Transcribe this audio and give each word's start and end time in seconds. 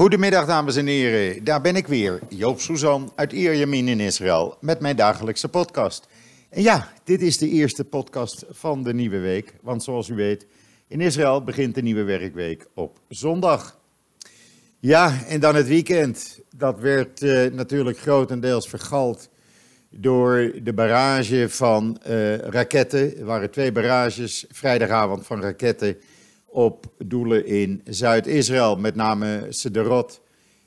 Goedemiddag 0.00 0.46
dames 0.46 0.76
en 0.76 0.86
heren, 0.86 1.44
daar 1.44 1.60
ben 1.60 1.76
ik 1.76 1.86
weer, 1.86 2.20
Joop 2.28 2.60
Suzan 2.60 3.12
uit 3.14 3.32
Ierjemien 3.32 3.88
in 3.88 4.00
Israël 4.00 4.56
met 4.60 4.80
mijn 4.80 4.96
dagelijkse 4.96 5.48
podcast. 5.48 6.06
En 6.48 6.62
ja, 6.62 6.92
dit 7.04 7.22
is 7.22 7.38
de 7.38 7.48
eerste 7.48 7.84
podcast 7.84 8.44
van 8.50 8.82
de 8.82 8.94
nieuwe 8.94 9.18
week, 9.18 9.54
want 9.62 9.82
zoals 9.82 10.08
u 10.08 10.14
weet, 10.14 10.46
in 10.88 11.00
Israël 11.00 11.44
begint 11.44 11.74
de 11.74 11.82
nieuwe 11.82 12.02
werkweek 12.02 12.66
op 12.74 12.98
zondag. 13.08 13.78
Ja, 14.78 15.24
en 15.26 15.40
dan 15.40 15.54
het 15.54 15.68
weekend. 15.68 16.40
Dat 16.56 16.78
werd 16.78 17.22
uh, 17.22 17.50
natuurlijk 17.52 17.98
grotendeels 17.98 18.68
vergald 18.68 19.28
door 19.90 20.52
de 20.62 20.72
barrage 20.72 21.48
van 21.48 22.00
uh, 22.08 22.36
raketten. 22.36 23.18
Er 23.18 23.24
waren 23.24 23.50
twee 23.50 23.72
barrages 23.72 24.44
vrijdagavond 24.48 25.26
van 25.26 25.42
raketten 25.42 25.96
op 26.50 26.86
doelen 27.06 27.46
in 27.46 27.80
Zuid-Israël. 27.84 28.76
Met 28.76 28.94
name 28.94 29.46
Sederot 29.48 30.22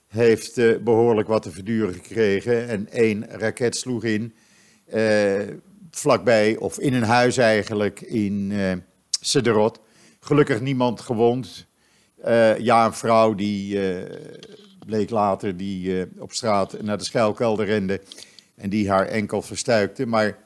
heeft 0.08 0.58
uh, 0.58 0.78
behoorlijk 0.78 1.28
wat 1.28 1.42
te 1.42 1.52
verduren 1.52 1.94
gekregen. 1.94 2.68
En 2.68 2.90
één 2.90 3.26
raket 3.30 3.76
sloeg 3.76 4.04
in, 4.04 4.34
uh, 4.94 5.42
vlakbij, 5.92 6.58
of 6.58 6.80
in 6.80 6.94
een 6.94 7.04
huis 7.04 7.38
eigenlijk, 7.38 8.02
in 8.02 8.52
uh, 8.52 8.72
Sederot. 9.22 9.80
Gelukkig 10.20 10.62
niemand 10.62 11.02
gewond. 11.02 11.68
ja, 12.58 12.86
een 12.86 12.94
vrouw 12.94 13.36
die 13.36 13.80
bleek 14.86 15.10
later 15.10 15.58
die 15.58 16.08
op 16.20 16.32
straat 16.32 16.82
naar 16.82 16.98
de 16.98 17.04
schuilkelder 17.04 17.66
rende 17.66 18.02
en 18.56 18.70
die 18.70 18.90
haar 18.90 19.06
enkel 19.06 19.42
verstuikte. 19.42 20.06
Maar 20.06 20.38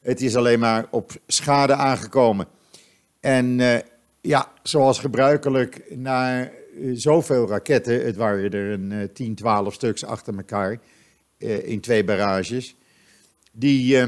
het 0.00 0.20
is 0.20 0.36
alleen 0.36 0.58
maar 0.58 0.86
op 0.90 1.12
schade 1.26 1.74
aangekomen. 1.74 2.46
En 3.20 3.60
ja, 4.20 4.52
zoals 4.62 4.98
gebruikelijk, 4.98 5.82
na 5.96 6.42
eh, 6.42 6.50
zoveel 6.92 7.48
raketten, 7.48 8.04
het 8.04 8.16
waren 8.16 8.50
er 8.50 8.72
een 8.72 8.90
uh, 8.90 9.04
10, 9.12 9.34
12 9.34 9.74
stuks 9.74 10.04
achter 10.04 10.36
elkaar 10.36 10.78
uh, 11.38 11.68
in 11.68 11.80
twee 11.80 12.04
barrages, 12.04 12.76
die 13.52 13.98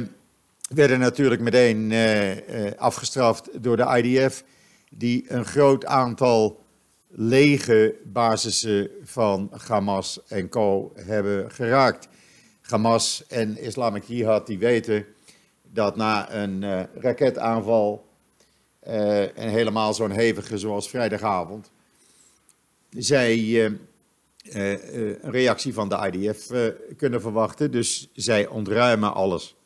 werden 0.75 0.99
natuurlijk 0.99 1.41
meteen 1.41 1.93
afgestraft 2.77 3.63
door 3.63 3.77
de 3.77 4.03
IDF, 4.03 4.45
die 4.91 5.25
een 5.29 5.45
groot 5.45 5.87
aantal 5.87 6.61
lege 7.09 7.95
basissen 8.05 8.91
van 9.03 9.51
Hamas 9.67 10.21
en 10.29 10.49
co. 10.49 10.93
hebben 10.95 11.51
geraakt. 11.51 12.09
Hamas 12.61 13.25
en 13.29 13.59
Islamic 13.59 14.03
Jihad 14.05 14.47
die 14.47 14.59
weten 14.59 15.05
dat 15.63 15.97
na 15.97 16.33
een 16.33 16.89
raketaanval 16.95 18.12
en 18.83 19.49
helemaal 19.49 19.95
zo'n 19.95 20.11
hevige 20.11 20.59
zoals 20.59 20.89
vrijdagavond, 20.89 21.71
zij 22.99 23.39
uh, 23.39 23.65
uh, 23.65 23.73
een 25.23 25.31
reactie 25.31 25.75
van 25.75 25.89
de 25.89 26.11
IDF 26.13 26.51
kunnen 26.97 27.21
verwachten. 27.21 27.71
Dus 27.71 28.11
zij 28.15 28.47
ontruimen 28.47 29.15
alles. 29.15 29.57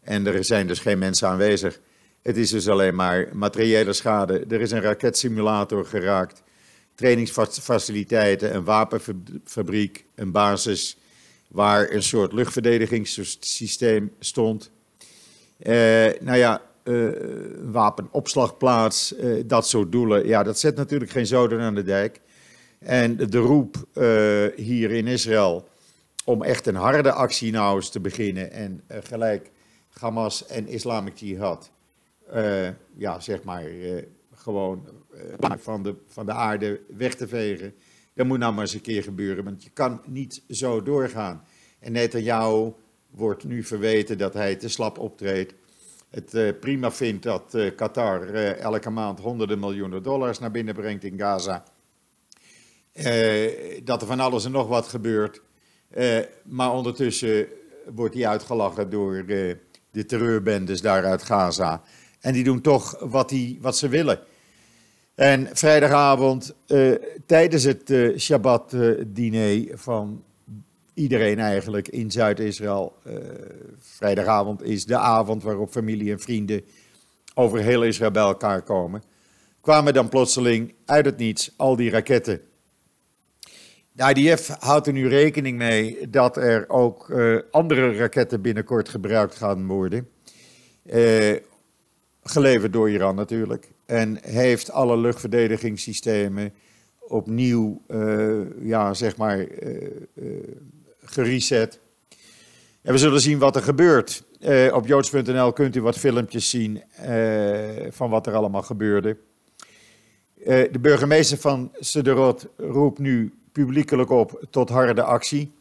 En 0.00 0.26
er 0.26 0.44
zijn 0.44 0.66
dus 0.66 0.78
geen 0.78 0.98
mensen 0.98 1.28
aanwezig. 1.28 1.80
Het 2.22 2.36
is 2.36 2.50
dus 2.50 2.68
alleen 2.68 2.94
maar 2.94 3.28
materiële 3.32 3.92
schade. 3.92 4.44
Er 4.48 4.60
is 4.60 4.70
een 4.70 4.80
raketsimulator 4.80 5.86
geraakt, 5.86 6.42
trainingsfaciliteiten, 6.94 8.54
een 8.54 8.64
wapenfabriek, 8.64 10.04
een 10.14 10.32
basis 10.32 10.96
waar 11.48 11.90
een 11.90 12.02
soort 12.02 12.32
luchtverdedigingssysteem 12.32 14.12
stond. 14.18 14.70
nou 16.20 16.36
ja, 16.36 16.62
wapenopslagplaats, 17.62 19.18
uh, 19.18 19.42
dat 19.46 19.66
soort 19.66 19.92
doelen. 19.92 20.26
Ja, 20.26 20.42
dat 20.42 20.58
zet 20.58 20.76
natuurlijk 20.76 21.10
geen 21.10 21.26
zoden 21.26 21.60
aan 21.60 21.74
de 21.74 21.82
dijk. 21.82 22.20
En 22.78 23.16
de 23.16 23.38
roep 23.38 23.76
uh, 23.94 24.46
hier 24.56 24.90
in 24.90 25.06
Israël 25.06 25.68
om 26.24 26.42
echt 26.42 26.66
een 26.66 26.74
harde 26.74 27.12
actie 27.12 27.52
nou 27.52 27.76
eens 27.76 27.90
te 27.90 28.00
beginnen 28.00 28.50
en 28.52 28.82
gelijk 28.88 29.50
Hamas 29.88 30.46
en 30.46 30.68
Islamic 30.68 31.16
Jihad, 31.16 31.70
ja, 32.96 33.20
zeg 33.20 33.42
maar, 33.42 33.64
gewoon 34.34 34.88
van, 35.38 35.82
de, 35.82 35.94
van 36.06 36.26
de 36.26 36.32
aarde 36.32 36.80
weg 36.96 37.14
te 37.14 37.28
vegen. 37.28 37.74
Dat 38.14 38.26
moet 38.26 38.38
nou 38.38 38.52
maar 38.52 38.62
eens 38.62 38.74
een 38.74 38.80
keer 38.80 39.02
gebeuren, 39.02 39.44
want 39.44 39.62
je 39.62 39.70
kan 39.70 40.00
niet 40.06 40.42
zo 40.48 40.82
doorgaan. 40.82 41.44
En 41.78 41.92
Netanyahu 41.92 42.72
wordt 43.10 43.44
nu 43.44 43.62
verweten 43.62 44.18
dat 44.18 44.34
hij 44.34 44.56
te 44.56 44.68
slap 44.68 44.98
optreedt 44.98 45.54
het 46.16 46.34
uh, 46.34 46.52
prima 46.60 46.90
vindt 46.90 47.22
dat 47.22 47.54
uh, 47.54 47.74
Qatar 47.74 48.34
uh, 48.34 48.58
elke 48.58 48.90
maand 48.90 49.20
honderden 49.20 49.58
miljoenen 49.58 50.02
dollars 50.02 50.38
naar 50.38 50.50
binnen 50.50 50.74
brengt 50.74 51.04
in 51.04 51.18
Gaza. 51.18 51.64
dat 53.84 54.00
er 54.00 54.06
van 54.06 54.20
alles 54.20 54.44
en 54.44 54.50
nog 54.50 54.68
wat 54.68 54.86
gebeurt. 54.86 55.42
maar 56.44 56.72
ondertussen 56.72 57.46
wordt 57.94 58.14
hij 58.14 58.26
uitgelachen 58.26 58.90
door 58.90 59.26
de 59.90 60.04
terreurbendes 60.06 60.80
daar 60.80 61.04
uit 61.04 61.22
Gaza. 61.22 61.82
En 62.20 62.32
die 62.32 62.44
doen 62.44 62.60
toch 62.60 62.98
wat, 63.00 63.28
die, 63.28 63.58
wat 63.60 63.76
ze 63.76 63.88
willen. 63.88 64.20
En 65.14 65.48
vrijdagavond, 65.52 66.54
tijdens 67.26 67.64
het 67.64 67.92
Shabbat-diner 68.18 69.78
van 69.78 70.24
iedereen 70.96 71.38
eigenlijk 71.38 71.88
in 71.88 72.10
Zuid-Israël. 72.10 72.96
Uh, 73.06 73.14
vrijdagavond 73.78 74.62
is 74.62 74.86
de 74.86 74.96
avond 74.96 75.42
waarop 75.42 75.70
familie 75.70 76.12
en 76.12 76.20
vrienden 76.20 76.62
over 77.34 77.58
heel 77.58 77.82
Israël 77.82 78.10
bij 78.10 78.22
elkaar 78.22 78.62
komen. 78.62 79.02
Kwamen 79.60 79.94
dan 79.94 80.08
plotseling 80.08 80.74
uit 80.84 81.04
het 81.04 81.16
niets 81.16 81.54
al 81.56 81.76
die 81.76 81.90
raketten. 81.90 82.40
De 83.92 84.14
IDF 84.14 84.48
houdt 84.48 84.86
er 84.86 84.92
nu 84.92 85.08
rekening 85.08 85.58
mee 85.58 86.10
dat 86.10 86.36
er 86.36 86.68
ook 86.68 87.08
uh, 87.08 87.38
andere 87.50 87.96
raketten 87.96 88.40
binnenkort 88.40 88.88
gebruikt 88.88 89.34
gaan 89.34 89.66
worden. 89.66 90.08
Uh, 90.84 91.36
geleverd 92.22 92.72
door 92.72 92.90
Iran 92.90 93.14
natuurlijk. 93.14 93.68
En 93.86 94.18
heeft 94.22 94.70
alle 94.70 94.96
luchtverdedigingssystemen 94.96 96.52
opnieuw, 97.08 97.82
ja, 98.62 98.94
zeg 98.94 99.16
maar, 99.16 99.46
gereset. 101.06 101.80
En 102.82 102.92
we 102.92 102.98
zullen 102.98 103.20
zien 103.20 103.38
wat 103.38 103.56
er 103.56 103.62
gebeurt. 103.62 104.24
Uh, 104.40 104.74
op 104.74 104.86
joods.nl 104.86 105.52
kunt 105.52 105.76
u 105.76 105.82
wat 105.82 105.98
filmpjes 105.98 106.50
zien 106.50 106.82
uh, 107.08 107.86
van 107.90 108.10
wat 108.10 108.26
er 108.26 108.34
allemaal 108.34 108.62
gebeurde. 108.62 109.16
Uh, 110.38 110.44
de 110.46 110.78
burgemeester 110.80 111.38
van 111.38 111.72
Sederot 111.78 112.46
roept 112.56 112.98
nu 112.98 113.34
publiekelijk 113.52 114.10
op 114.10 114.46
tot 114.50 114.68
harde 114.68 115.02
actie. 115.02 115.52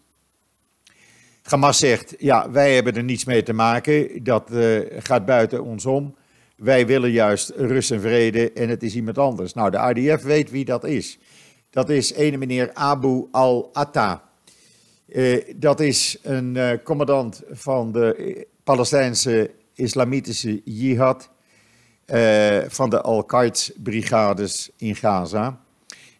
Hamas 1.41 1.77
zegt, 1.77 2.15
ja, 2.17 2.51
wij 2.51 2.73
hebben 2.73 2.95
er 2.95 3.03
niets 3.03 3.25
mee 3.25 3.43
te 3.43 3.53
maken, 3.53 4.23
dat 4.23 4.51
gaat 4.97 5.25
buiten 5.25 5.63
ons 5.63 5.85
om. 5.85 6.15
Wij 6.55 6.87
willen 6.87 7.11
juist 7.11 7.49
rust 7.49 7.91
en 7.91 8.01
vrede 8.01 8.51
en 8.51 8.69
het 8.69 8.83
is 8.83 8.95
iemand 8.95 9.17
anders. 9.17 9.53
Nou, 9.53 9.71
de 9.71 9.93
IDF 9.93 10.23
weet 10.23 10.51
wie 10.51 10.65
dat 10.65 10.83
is. 10.83 11.19
Dat 11.69 11.89
is 11.89 12.13
ene 12.13 12.37
meneer 12.37 12.73
Abu 12.73 13.27
al-Atta. 13.31 14.24
Uh, 15.15 15.43
dat 15.55 15.79
is 15.79 16.17
een 16.21 16.55
uh, 16.55 16.71
commandant 16.83 17.41
van 17.51 17.91
de 17.91 18.47
Palestijnse 18.63 19.51
Islamitische 19.73 20.61
Jihad, 20.63 21.29
uh, 22.07 22.57
van 22.67 22.89
de 22.89 23.01
Al-Qaeda-brigades 23.01 24.69
in 24.77 24.95
Gaza. 24.95 25.59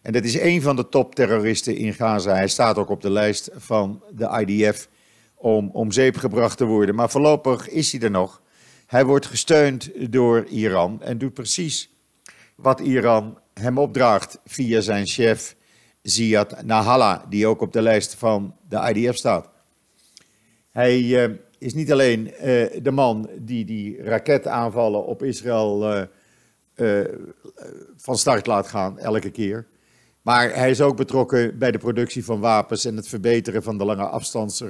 En 0.02 0.12
dat 0.12 0.24
is 0.24 0.40
een 0.40 0.62
van 0.62 0.76
de 0.76 0.88
topterroristen 0.88 1.76
in 1.76 1.94
Gaza. 1.94 2.34
Hij 2.34 2.48
staat 2.48 2.78
ook 2.78 2.88
op 2.88 3.00
de 3.00 3.10
lijst 3.10 3.50
van 3.54 4.02
de 4.14 4.44
IDF 4.46 4.88
om 5.34 5.70
om 5.72 5.92
zeep 5.92 6.16
gebracht 6.16 6.56
te 6.56 6.64
worden. 6.64 6.94
Maar 6.94 7.10
voorlopig 7.10 7.68
is 7.68 7.92
hij 7.92 8.00
er 8.00 8.10
nog. 8.10 8.42
Hij 8.86 9.04
wordt 9.04 9.26
gesteund 9.26 9.90
door 10.12 10.44
Iran 10.44 11.02
en 11.02 11.18
doet 11.18 11.34
precies 11.34 11.90
wat 12.54 12.80
Iran 12.80 13.38
hem 13.54 13.78
opdraagt 13.78 14.38
via 14.44 14.80
zijn 14.80 15.06
chef 15.06 15.56
Ziad 16.08 16.62
Nahalla, 16.62 17.24
die 17.28 17.46
ook 17.46 17.60
op 17.60 17.72
de 17.72 17.82
lijst 17.82 18.14
van 18.14 18.54
de 18.68 18.92
IDF 18.94 19.16
staat. 19.16 19.48
Hij 20.70 21.00
uh, 21.00 21.30
is 21.58 21.74
niet 21.74 21.92
alleen 21.92 22.26
uh, 22.26 22.32
de 22.82 22.90
man 22.90 23.30
die 23.38 23.64
die 23.64 24.02
raketaanvallen 24.02 25.06
op 25.06 25.22
Israël 25.22 26.08
uh, 26.76 27.00
van 27.96 28.18
start 28.18 28.46
laat 28.46 28.68
gaan, 28.68 28.98
elke 28.98 29.30
keer. 29.30 29.66
Maar 30.22 30.54
hij 30.54 30.70
is 30.70 30.80
ook 30.80 30.96
betrokken 30.96 31.58
bij 31.58 31.70
de 31.70 31.78
productie 31.78 32.24
van 32.24 32.40
wapens 32.40 32.84
en 32.84 32.96
het 32.96 33.08
verbeteren 33.08 33.62
van 33.62 33.78
de 33.78 33.84
lange 33.84 34.06
afstands 34.06 34.62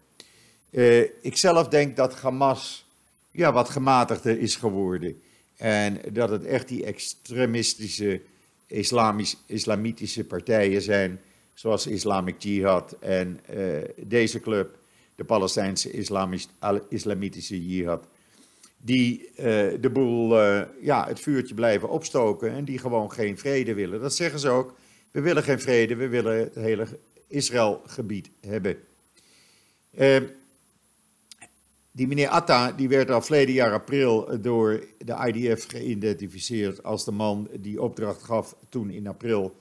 Uh, 0.69 0.99
ik 1.21 1.37
zelf 1.37 1.67
denk 1.67 1.95
dat 1.95 2.15
Hamas 2.15 2.85
ja, 3.31 3.53
wat 3.53 3.69
gematigder 3.69 4.39
is 4.39 4.55
geworden. 4.55 5.21
En 5.57 6.01
dat 6.11 6.29
het 6.29 6.45
echt 6.45 6.67
die 6.67 6.85
extremistische 6.85 8.21
islamisch, 8.67 9.37
islamitische 9.45 10.23
partijen 10.23 10.81
zijn, 10.81 11.19
zoals 11.61 11.87
Islamic 11.87 12.41
Jihad 12.41 12.95
en 12.99 13.39
uh, 13.55 13.77
deze 13.97 14.39
club, 14.39 14.77
de 15.15 15.23
Palestijnse 15.23 15.91
Islamisch, 15.91 16.47
Islamitische 16.89 17.67
Jihad, 17.67 18.07
die 18.77 19.29
uh, 19.29 19.45
de 19.79 19.89
boel, 19.93 20.43
uh, 20.43 20.61
ja, 20.81 21.07
het 21.07 21.19
vuurtje 21.19 21.53
blijven 21.53 21.89
opstoken 21.89 22.51
en 22.51 22.65
die 22.65 22.77
gewoon 22.77 23.11
geen 23.11 23.37
vrede 23.37 23.73
willen. 23.73 24.01
Dat 24.01 24.15
zeggen 24.15 24.39
ze 24.39 24.49
ook. 24.49 24.73
We 25.11 25.21
willen 25.21 25.43
geen 25.43 25.59
vrede, 25.59 25.95
we 25.95 26.07
willen 26.07 26.37
het 26.37 26.55
hele 26.55 26.87
Israëlgebied 27.27 28.29
hebben. 28.39 28.77
Die 31.91 32.07
meneer 32.07 32.27
Atta 32.27 32.71
die 32.71 32.89
werd 32.89 33.09
al 33.09 33.21
verleden 33.21 33.53
jaar 33.53 33.73
april 33.73 34.41
door 34.41 34.83
de 34.97 35.31
IDF 35.33 35.65
geïdentificeerd 35.67 36.83
als 36.83 37.05
de 37.05 37.11
man 37.11 37.49
die 37.59 37.81
opdracht 37.81 38.23
gaf 38.23 38.55
toen 38.69 38.89
in 38.89 39.07
april 39.07 39.55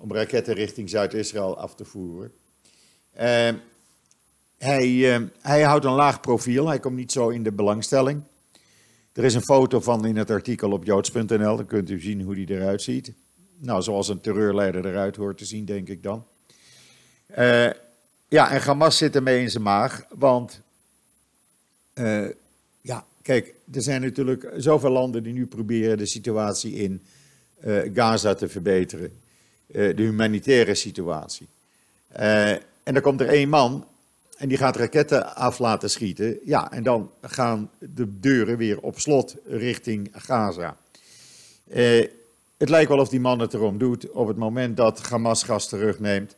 om 0.00 0.12
raketten 0.12 0.54
richting 0.54 0.90
Zuid-Israël 0.90 1.58
af 1.58 1.74
te 1.74 1.84
voeren. 1.84 2.32
Uh, 3.14 3.50
hij, 4.58 4.88
uh, 4.88 5.26
hij 5.40 5.62
houdt 5.62 5.84
een 5.84 5.92
laag 5.92 6.20
profiel, 6.20 6.68
hij 6.68 6.78
komt 6.78 6.96
niet 6.96 7.12
zo 7.12 7.28
in 7.28 7.42
de 7.42 7.52
belangstelling. 7.52 8.22
Er 9.12 9.24
is 9.24 9.34
een 9.34 9.42
foto 9.42 9.80
van 9.80 10.06
in 10.06 10.16
het 10.16 10.30
artikel 10.30 10.70
op 10.72 10.84
joods.nl, 10.84 11.56
dan 11.56 11.66
kunt 11.66 11.90
u 11.90 12.00
zien 12.00 12.22
hoe 12.22 12.34
die 12.34 12.50
eruit 12.50 12.82
ziet. 12.82 13.12
Nou, 13.58 13.82
zoals 13.82 14.08
een 14.08 14.20
terreurleider 14.20 14.86
eruit 14.86 15.16
hoort 15.16 15.38
te 15.38 15.44
zien, 15.44 15.64
denk 15.64 15.88
ik 15.88 16.02
dan. 16.02 16.26
Uh, 17.38 17.70
ja, 18.28 18.50
en 18.50 18.60
Hamas 18.60 18.96
zit 18.96 19.14
ermee 19.14 19.42
in 19.42 19.50
zijn 19.50 19.62
maag, 19.62 20.06
want 20.18 20.60
uh, 21.94 22.28
ja, 22.80 23.04
kijk, 23.22 23.54
er 23.72 23.82
zijn 23.82 24.00
natuurlijk 24.00 24.52
zoveel 24.56 24.90
landen 24.90 25.22
die 25.22 25.32
nu 25.32 25.46
proberen 25.46 25.98
de 25.98 26.06
situatie 26.06 26.72
in 26.72 27.02
uh, 27.64 27.90
Gaza 27.94 28.34
te 28.34 28.48
verbeteren. 28.48 29.12
Uh, 29.72 29.96
de 29.96 30.02
humanitaire 30.02 30.74
situatie. 30.74 31.48
en 32.82 32.94
dan 32.94 33.00
komt 33.00 33.20
er 33.20 33.28
één 33.28 33.48
man 33.48 33.86
en 34.36 34.48
die 34.48 34.58
gaat 34.58 34.76
raketten 34.76 35.34
af 35.36 35.58
laten 35.58 35.90
schieten. 35.90 36.38
Ja, 36.44 36.72
en 36.72 36.82
dan 36.82 37.10
gaan 37.20 37.70
de 37.78 38.20
deuren 38.20 38.56
weer 38.56 38.80
op 38.80 39.00
slot 39.00 39.36
richting 39.46 40.10
Gaza. 40.12 40.76
het 42.56 42.68
lijkt 42.68 42.88
wel 42.88 42.98
of 42.98 43.08
die 43.08 43.20
man 43.20 43.38
het 43.38 43.54
erom 43.54 43.78
doet. 43.78 44.10
Op 44.10 44.28
het 44.28 44.36
moment 44.36 44.76
dat 44.76 45.02
Hamas 45.02 45.42
gas 45.42 45.68
terugneemt, 45.68 46.36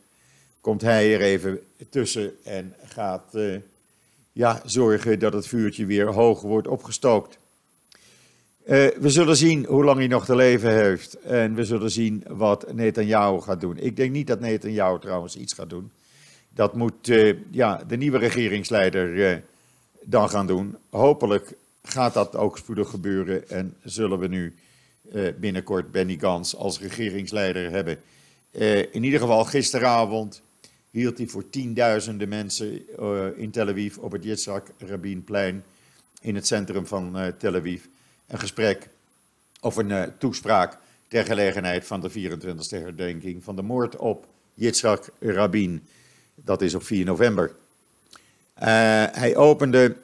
komt 0.61 0.81
hij 0.81 1.13
er 1.13 1.21
even 1.21 1.59
tussen 1.89 2.33
en 2.43 2.75
gaat 2.83 3.35
ja, 4.33 4.61
zorgen 4.65 5.19
dat 5.19 5.33
het 5.33 5.47
vuurtje 5.47 5.85
weer 5.85 6.07
hoog 6.07 6.41
wordt 6.41 6.67
opgestookt. 6.67 7.37
Uh, 8.65 8.87
we 8.99 9.09
zullen 9.09 9.35
zien 9.35 9.65
hoe 9.65 9.83
lang 9.83 9.97
hij 9.97 10.07
nog 10.07 10.25
te 10.25 10.35
leven 10.35 10.73
heeft. 10.73 11.13
En 11.13 11.53
we 11.55 11.65
zullen 11.65 11.91
zien 11.91 12.23
wat 12.27 12.73
Netanyahu 12.73 13.41
gaat 13.41 13.61
doen. 13.61 13.77
Ik 13.77 13.95
denk 13.95 14.11
niet 14.11 14.27
dat 14.27 14.39
Netanyahu 14.39 14.99
trouwens 14.99 15.37
iets 15.37 15.53
gaat 15.53 15.69
doen. 15.69 15.91
Dat 16.49 16.75
moet 16.75 17.07
uh, 17.07 17.37
ja, 17.51 17.83
de 17.87 17.97
nieuwe 17.97 18.17
regeringsleider 18.17 19.07
uh, 19.07 19.37
dan 20.03 20.29
gaan 20.29 20.47
doen. 20.47 20.75
Hopelijk 20.89 21.53
gaat 21.83 22.13
dat 22.13 22.35
ook 22.35 22.57
spoedig 22.57 22.89
gebeuren. 22.89 23.49
En 23.49 23.75
zullen 23.83 24.19
we 24.19 24.27
nu 24.27 24.55
binnenkort 25.39 25.91
Benny 25.91 26.17
Gans 26.19 26.55
als 26.55 26.79
regeringsleider 26.79 27.71
hebben. 27.71 27.97
in 28.91 29.03
ieder 29.03 29.19
geval 29.19 29.45
gisteravond 29.45 30.41
hield 30.91 31.17
hij 31.17 31.27
voor 31.27 31.49
tienduizenden 31.49 32.29
mensen 32.29 32.81
in 33.37 33.51
Tel 33.51 33.67
Aviv 33.67 33.97
op 33.97 34.11
het 34.11 34.23
Yitzhak 34.23 34.67
Rabinplein 34.77 35.63
in 36.21 36.35
het 36.35 36.47
centrum 36.47 36.85
van 36.85 37.33
Tel 37.37 37.55
Aviv 37.55 37.85
een 38.27 38.39
gesprek 38.39 38.89
of 39.61 39.75
een 39.75 39.89
uh, 39.89 40.03
toespraak 40.17 40.77
ter 41.07 41.25
gelegenheid 41.25 41.85
van 41.85 42.01
de 42.01 42.11
24e 42.11 42.69
herdenking 42.69 43.43
van 43.43 43.55
de 43.55 43.61
moord 43.61 43.95
op 43.95 44.27
Yitzhak 44.53 45.09
Rabin. 45.19 45.87
Dat 46.35 46.61
is 46.61 46.73
op 46.73 46.83
4 46.83 47.05
november. 47.05 47.55
hij 48.53 49.35
opende 49.35 49.95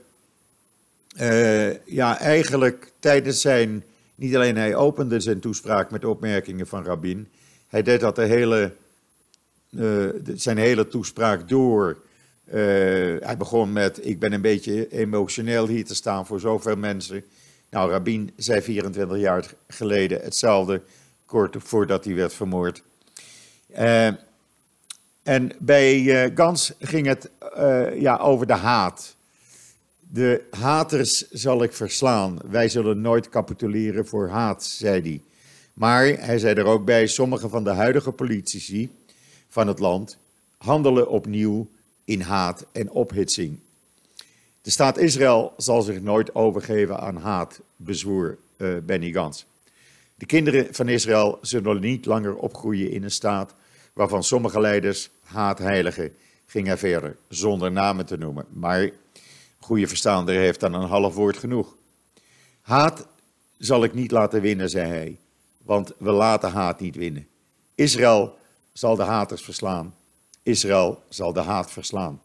ja, 1.86 2.20
eigenlijk 2.20 2.92
tijdens 3.00 3.42
zijn, 3.42 3.84
niet 4.16 4.36
alleen 4.36 4.56
hij 4.56 4.76
opende 4.76 5.20
zijn 5.20 5.40
toespraak 5.40 5.92
met 5.92 6.06
opmerkingen 6.06 6.68
van 6.68 6.84
Rabin, 6.84 7.30
hij 7.68 7.82
deed 7.82 8.00
dat 8.00 8.16
de 8.16 8.26
hele 8.26 8.74
zijn 10.36 10.58
hele 10.58 10.88
toespraak 10.88 11.50
door. 11.50 11.98
Hij 13.20 13.36
begon 13.38 13.74
met: 13.74 14.06
Ik 14.06 14.20
ben 14.20 14.34
een 14.34 14.42
beetje 14.42 14.90
emotioneel 14.90 15.68
hier 15.68 15.86
te 15.86 15.96
staan 15.96 16.26
voor 16.26 16.40
zoveel 16.40 16.76
mensen. 16.76 17.24
Nou, 17.70 17.92
Rabin 17.92 18.32
zei 18.36 18.62
24 18.62 19.18
jaar 19.18 19.54
geleden 19.68 20.22
hetzelfde, 20.22 20.82
kort 21.26 21.56
voordat 21.60 22.06
hij 22.06 22.16
werd 22.16 22.34
vermoord. 22.34 22.84
Uh, 23.72 24.08
en 25.24 25.52
bij 25.60 26.32
Gans 26.36 26.74
ging 26.80 27.08
het 27.08 27.30
ja, 28.00 28.18
over 28.18 28.48
de 28.48 28.54
haat. 28.54 29.16
De 30.00 30.44
haters 30.52 31.30
zal 31.30 31.64
ik 31.64 31.74
verslaan. 31.74 32.40
Wij 32.50 32.70
zullen 32.70 33.02
nooit 33.02 33.30
capituleren 33.30 34.08
voor 34.08 34.30
haat, 34.30 34.64
zei 34.64 35.02
hij. 35.02 35.22
Maar 35.74 36.06
hij 36.06 36.40
zei 36.40 36.56
er 36.56 36.66
ook 36.66 36.86
bij: 36.86 37.08
sommige 37.08 37.50
van 37.50 37.64
de 37.64 37.70
huidige 37.70 38.12
politici 38.12 38.92
van 39.48 39.68
het 39.68 39.80
land 39.80 40.18
handelen 40.58 41.10
opnieuw 41.10 41.70
in 42.06 42.22
haat 42.22 42.66
en 42.72 42.90
ophitsing. 42.90 43.60
De 44.70 44.76
staat 44.76 44.98
Israël 44.98 45.54
zal 45.58 45.82
zich 45.82 46.02
nooit 46.02 46.36
overgeven 46.36 47.00
aan 47.00 47.18
haat, 47.18 47.60
bezwoer 47.76 48.38
uh, 48.58 48.78
Benny 48.84 49.12
Gantz. 49.12 49.46
De 50.16 50.26
kinderen 50.26 50.74
van 50.74 50.88
Israël 50.88 51.38
zullen 51.42 51.82
niet 51.82 52.06
langer 52.06 52.36
opgroeien 52.36 52.92
in 52.92 53.04
een 53.04 53.12
staat 53.12 53.54
waarvan 53.94 54.24
sommige 54.24 54.60
leiders 54.60 55.10
haat 55.24 55.60
heiligen. 55.60 56.16
Ging 56.46 56.68
hij 56.68 56.78
verder, 56.78 57.18
zonder 57.28 57.72
namen 57.72 58.06
te 58.06 58.18
noemen. 58.18 58.46
Maar 58.50 58.90
goede 59.60 59.88
verstaander 59.88 60.36
heeft 60.36 60.60
dan 60.60 60.74
een 60.74 60.88
half 60.88 61.16
woord 61.16 61.38
genoeg. 61.38 61.76
Haat 62.62 63.08
zal 63.58 63.84
ik 63.84 63.94
niet 63.94 64.12
laten 64.12 64.42
winnen, 64.42 64.70
zei 64.70 64.88
hij, 64.88 65.18
want 65.64 65.92
we 65.98 66.12
laten 66.12 66.52
haat 66.52 66.80
niet 66.80 66.96
winnen. 66.96 67.28
Israël 67.76 68.38
zal 68.74 68.96
de 68.96 69.04
haters 69.04 69.42
verslaan. 69.42 69.96
Israël 70.44 71.04
zal 71.08 71.34
de 71.34 71.42
haat 71.42 71.72
verslaan. 71.72 72.22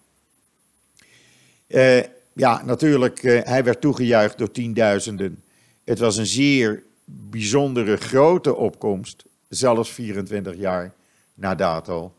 Uh, 1.69 2.01
ja, 2.35 2.63
natuurlijk, 2.65 3.23
uh, 3.23 3.41
hij 3.43 3.65
werd 3.65 3.81
toegejuicht 3.81 4.39
door 4.39 4.51
tienduizenden. 4.51 5.43
Het 5.85 5.99
was 5.99 6.17
een 6.17 6.27
zeer 6.27 6.83
bijzondere 7.05 7.97
grote 7.97 8.55
opkomst, 8.55 9.25
zelfs 9.49 9.91
24 9.91 10.57
jaar 10.57 10.95
na 11.35 11.55
dato. 11.55 12.15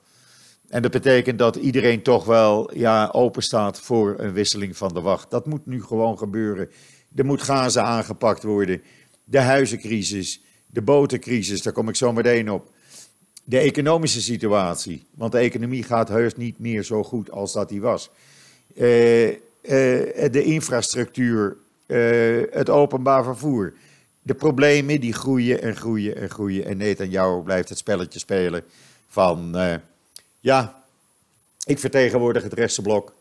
En 0.68 0.82
dat 0.82 0.92
betekent 0.92 1.40
dat 1.40 1.56
iedereen 1.56 2.02
toch 2.02 2.26
wel 2.26 2.78
ja, 2.78 3.10
open 3.12 3.44
staat 3.44 3.80
voor 3.80 4.16
een 4.18 4.34
wisseling 4.34 4.78
van 4.78 4.94
de 4.94 5.02
wacht. 5.02 5.32
Dat 5.32 5.46
moet 5.46 5.66
nu 5.66 5.84
gewoon 5.84 6.18
gebeuren. 6.18 6.70
Er 7.16 7.26
moet 7.26 7.42
Gaza 7.42 7.82
aangepakt 7.84 8.44
worden. 8.44 8.82
De 9.24 9.40
huizencrisis, 9.40 10.42
de 10.68 10.82
botencrisis, 10.82 11.62
daar 11.62 11.74
kom 11.74 11.90
ik 11.90 11.96
zo 11.96 12.14
meteen 12.14 12.52
op 12.52 12.72
de 13.44 13.58
economische 13.58 14.22
situatie. 14.22 15.06
Want 15.16 15.32
de 15.32 15.38
economie 15.38 15.84
gaat 15.84 16.08
heus 16.08 16.36
niet 16.36 16.60
meer 16.60 16.84
zo 16.84 17.04
goed 17.04 17.32
als 17.32 17.54
dat 17.54 17.70
die 17.70 17.82
was. 17.82 18.10
Uh, 18.76 19.36
de 20.32 20.44
infrastructuur, 20.44 21.58
uh, 21.88 22.44
het 22.52 22.70
openbaar 22.70 23.24
vervoer. 23.24 23.74
De 24.22 24.34
problemen 24.34 25.00
die 25.00 25.14
groeien 25.14 25.62
en 25.62 25.76
groeien 25.76 26.16
en 26.16 26.30
groeien. 26.30 26.66
En 26.66 26.78
Netanyahu 26.78 27.42
blijft 27.42 27.70
het 27.70 27.78
spelletje 27.78 28.20
spelen 28.20 28.64
van... 29.08 29.56
ja, 30.40 30.84
ik 31.66 31.80
vertegenwoordig 31.80 32.44
het 32.44 32.54
rechtse 32.54 32.82
blok. 32.82 33.14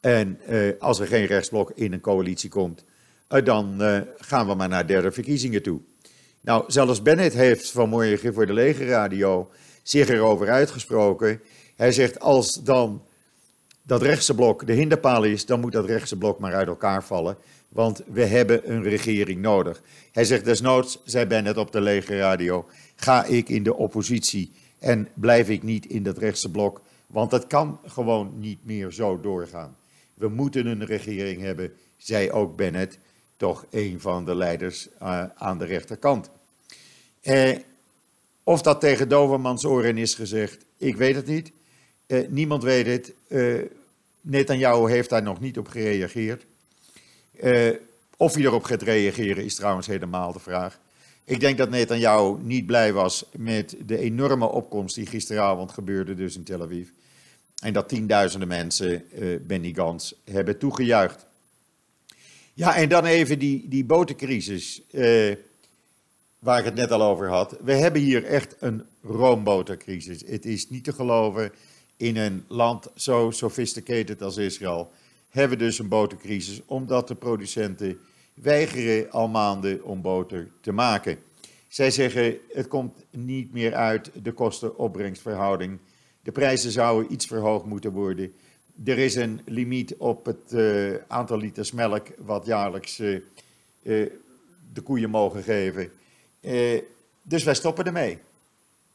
En 0.00 0.40
als 0.78 1.00
er 1.00 1.06
geen 1.06 1.26
rechtsblok 1.26 1.72
in 1.74 1.92
een 1.92 2.00
coalitie 2.00 2.50
komt... 2.50 2.84
dan 3.44 3.76
gaan 4.16 4.46
we 4.46 4.54
maar 4.54 4.68
naar 4.68 4.86
derde 4.86 5.12
verkiezingen 5.12 5.62
toe. 5.62 5.80
Nou, 6.40 6.64
zelfs 6.66 7.02
Bennett 7.02 7.34
heeft 7.34 7.70
vanmorgen 7.70 8.34
voor 8.34 8.46
de 8.46 8.52
legerradio 8.52 9.50
zich 9.82 10.08
erover 10.08 10.50
uitgesproken. 10.50 11.40
Hij 11.76 11.92
zegt, 11.92 12.20
als 12.20 12.60
dan 12.64 13.02
dat 13.82 14.02
rechtse 14.02 14.34
blok 14.34 14.66
de 14.66 14.72
hinderpaal 14.72 15.24
is, 15.24 15.46
dan 15.46 15.60
moet 15.60 15.72
dat 15.72 15.84
rechtse 15.84 16.16
blok 16.16 16.38
maar 16.38 16.54
uit 16.54 16.68
elkaar 16.68 17.04
vallen. 17.04 17.36
Want 17.68 18.02
we 18.06 18.24
hebben 18.24 18.70
een 18.70 18.82
regering 18.82 19.40
nodig. 19.40 19.82
Hij 20.12 20.24
zegt 20.24 20.44
desnoods, 20.44 20.98
zei 21.04 21.26
Bennett 21.26 21.56
op 21.56 21.72
de 21.72 21.80
legerradio, 21.80 22.66
ga 22.96 23.24
ik 23.24 23.48
in 23.48 23.62
de 23.62 23.74
oppositie 23.74 24.52
en 24.78 25.08
blijf 25.14 25.48
ik 25.48 25.62
niet 25.62 25.86
in 25.86 26.02
dat 26.02 26.18
rechtse 26.18 26.50
blok. 26.50 26.80
Want 27.06 27.30
dat 27.30 27.46
kan 27.46 27.80
gewoon 27.86 28.32
niet 28.38 28.58
meer 28.64 28.92
zo 28.92 29.20
doorgaan. 29.20 29.76
We 30.14 30.28
moeten 30.28 30.66
een 30.66 30.84
regering 30.84 31.40
hebben, 31.40 31.72
zei 31.96 32.30
ook 32.30 32.56
Bennett, 32.56 32.98
toch 33.36 33.66
een 33.70 34.00
van 34.00 34.24
de 34.24 34.34
leiders 34.34 34.88
uh, 35.02 35.24
aan 35.34 35.58
de 35.58 35.64
rechterkant. 35.64 36.30
Eh, 37.20 37.58
of 38.42 38.62
dat 38.62 38.80
tegen 38.80 39.08
Dovermans 39.08 39.64
oren 39.64 39.98
is 39.98 40.14
gezegd, 40.14 40.64
ik 40.76 40.96
weet 40.96 41.14
het 41.14 41.26
niet. 41.26 41.52
Uh, 42.06 42.28
niemand 42.28 42.62
weet 42.62 42.86
het. 42.86 43.12
Uh, 43.28 43.62
Netanyahu 44.20 44.90
heeft 44.90 45.10
daar 45.10 45.22
nog 45.22 45.40
niet 45.40 45.58
op 45.58 45.68
gereageerd. 45.68 46.44
Uh, 47.42 47.70
of 48.16 48.34
hij 48.34 48.42
erop 48.42 48.64
gaat 48.64 48.82
reageren 48.82 49.44
is 49.44 49.54
trouwens 49.54 49.86
helemaal 49.86 50.32
de 50.32 50.38
vraag. 50.38 50.78
Ik 51.24 51.40
denk 51.40 51.58
dat 51.58 51.70
Netanyahu 51.70 52.36
niet 52.42 52.66
blij 52.66 52.92
was 52.92 53.24
met 53.36 53.76
de 53.86 53.98
enorme 53.98 54.46
opkomst 54.46 54.94
die 54.94 55.06
gisteravond 55.06 55.72
gebeurde 55.72 56.14
dus 56.14 56.36
in 56.36 56.42
Tel 56.42 56.62
Aviv. 56.62 56.88
En 57.62 57.72
dat 57.72 57.88
tienduizenden 57.88 58.48
mensen 58.48 59.04
uh, 59.18 59.38
Benny 59.46 59.72
Gans 59.74 60.14
hebben 60.24 60.58
toegejuicht. 60.58 61.26
Ja, 62.54 62.76
en 62.76 62.88
dan 62.88 63.04
even 63.04 63.38
die, 63.38 63.68
die 63.68 63.84
botencrisis, 63.84 64.82
uh, 64.90 65.34
waar 66.38 66.58
ik 66.58 66.64
het 66.64 66.74
net 66.74 66.90
al 66.90 67.02
over 67.02 67.28
had. 67.28 67.56
We 67.60 67.72
hebben 67.72 68.02
hier 68.02 68.24
echt 68.24 68.54
een 68.58 68.82
roombotercrisis. 69.02 70.22
Het 70.26 70.46
is 70.46 70.70
niet 70.70 70.84
te 70.84 70.92
geloven, 70.92 71.52
in 72.02 72.16
een 72.16 72.44
land 72.48 72.90
zo 72.94 73.30
sophisticated 73.30 74.22
als 74.22 74.36
Israël, 74.36 74.92
hebben 75.28 75.58
we 75.58 75.64
dus 75.64 75.78
een 75.78 75.88
botercrisis, 75.88 76.60
omdat 76.66 77.08
de 77.08 77.14
producenten 77.14 77.98
weigeren 78.34 79.10
al 79.10 79.28
maanden 79.28 79.84
om 79.84 80.00
boter 80.00 80.48
te 80.60 80.72
maken. 80.72 81.18
Zij 81.68 81.90
zeggen, 81.90 82.38
het 82.52 82.68
komt 82.68 83.04
niet 83.10 83.52
meer 83.52 83.74
uit 83.74 84.10
de 84.22 84.32
kosten-opbrengstverhouding. 84.32 85.78
De 86.22 86.32
prijzen 86.32 86.70
zouden 86.70 87.12
iets 87.12 87.26
verhoogd 87.26 87.64
moeten 87.64 87.92
worden. 87.92 88.32
Er 88.84 88.98
is 88.98 89.14
een 89.14 89.40
limiet 89.44 89.94
op 89.96 90.24
het 90.24 90.52
uh, 90.52 90.94
aantal 91.08 91.38
liters 91.38 91.72
melk 91.72 92.06
wat 92.18 92.46
jaarlijks 92.46 93.00
uh, 93.00 93.10
uh, 93.12 93.20
de 94.72 94.80
koeien 94.80 95.10
mogen 95.10 95.42
geven. 95.42 95.90
dus 97.22 97.44
wij 97.44 97.54
stoppen 97.54 97.84
ermee. 97.84 98.18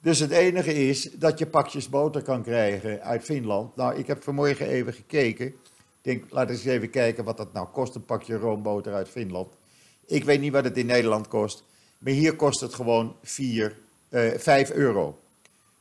Dus 0.02 0.20
het 0.20 0.32
enige 0.32 0.74
is 0.74 1.10
dat 1.14 1.40
je 1.40 1.48
pakjes 1.48 1.90
boter 1.90 2.22
kan 2.22 2.44
krijgen 2.44 3.02
uit 3.02 3.24
Finland. 3.24 3.76
Nou, 3.76 3.98
ik 3.98 4.08
heb 4.08 4.24
vanmorgen 4.24 4.68
even 4.68 4.94
gekeken. 4.94 5.46
Ik 5.48 5.56
denk, 6.02 6.32
laten 6.32 6.56
we 6.56 6.62
eens 6.62 6.66
even 6.66 6.90
kijken 6.90 7.24
wat 7.24 7.38
dat 7.38 7.54
nou 7.54 7.68
kost, 7.68 7.96
een 7.96 8.06
pakje 8.06 8.36
roomboter 8.36 8.94
uit 8.94 9.10
Finland. 9.10 9.54
Ik 10.06 10.24
weet 10.24 10.40
niet 10.40 10.52
wat 10.52 10.64
het 10.64 10.78
in 10.78 10.86
Nederland 10.86 11.28
kost. 11.28 11.64
Maar 11.98 12.14
hier 12.14 12.36
kost 12.36 12.60
het 12.60 12.74
gewoon 12.74 13.16
4, 13.24 13.78
5 14.10 14.72
euro. 14.72 15.20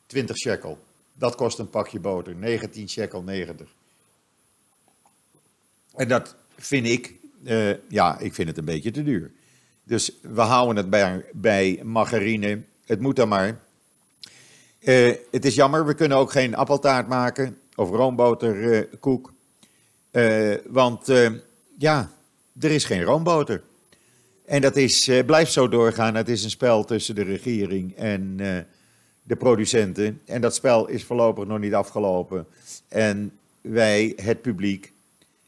20 0.07 0.37
shekel. 0.37 0.79
Dat 1.15 1.35
kost 1.35 1.59
een 1.59 1.71
pakje 1.71 2.01
boter. 2.01 2.35
19 2.35 2.89
shekel 2.89 3.23
90. 3.23 3.75
En 5.95 6.09
dat 6.09 6.37
vind 6.57 6.87
ik, 6.87 7.15
uh, 7.43 7.75
ja, 7.89 8.19
ik 8.19 8.35
vind 8.35 8.49
het 8.49 8.59
een 8.59 8.65
beetje 8.65 8.91
te 8.91 9.03
duur. 9.03 9.33
Dus 9.85 10.13
we 10.23 10.41
houden 10.41 10.77
het 10.77 10.91
bij, 10.91 11.25
bij 11.33 11.81
margarine. 11.85 12.63
Het 12.87 13.01
moet 13.01 13.17
dan 13.17 13.29
maar. 13.29 13.65
Uh, 14.87 15.15
het 15.31 15.45
is 15.45 15.55
jammer, 15.55 15.87
we 15.87 15.95
kunnen 15.95 16.19
ook 16.19 16.31
geen 16.33 16.55
appeltaart 16.55 17.09
maken 17.09 17.59
of 17.75 17.91
roomboterkoek. 17.91 19.33
Uh, 20.13 20.55
want 20.67 21.07
ja, 21.79 22.11
er 22.61 22.71
is 22.71 22.85
geen 22.85 23.03
roomboter. 23.03 23.63
En 24.45 24.61
dat 24.61 24.77
is, 24.77 25.11
blijft 25.27 25.53
zo 25.53 25.69
doorgaan. 25.69 26.15
Het 26.15 26.29
is 26.29 26.45
een 26.45 26.51
spel 26.51 26.85
tussen 26.85 27.15
de 27.15 27.23
regering 27.23 27.97
en 27.97 28.37
de 29.23 29.37
producenten. 29.37 30.21
En 30.25 30.41
dat 30.41 30.55
spel 30.55 30.87
is 30.87 31.05
voorlopig 31.05 31.47
nog 31.47 31.59
niet 31.59 31.75
afgelopen. 31.75 32.47
En 32.89 33.33
wij, 33.61 34.13
het 34.17 34.43
publiek, 34.43 34.93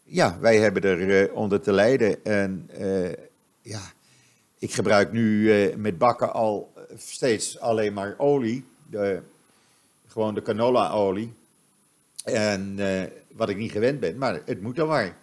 ja, 0.02 0.38
wij 0.40 0.58
hebben 0.58 0.82
er 0.82 1.32
onder 1.32 1.60
te 1.60 1.72
lijden. 1.72 2.24
En 2.24 2.70
ja, 3.62 3.92
ik 4.58 4.74
gebruik 4.74 5.12
nu 5.12 5.52
met 5.76 5.98
bakken 5.98 6.32
al 6.32 6.72
steeds 6.96 7.58
alleen 7.58 7.92
maar 7.92 8.14
olie. 8.16 8.64
Gewoon 10.06 10.34
de 10.34 10.42
canola-olie. 10.42 11.32
En 12.24 12.78
wat 13.32 13.48
ik 13.48 13.56
niet 13.56 13.72
gewend 13.72 14.00
ben, 14.00 14.18
maar 14.18 14.40
het 14.44 14.62
moet 14.62 14.76
dan 14.76 14.88
maar. 14.88 15.16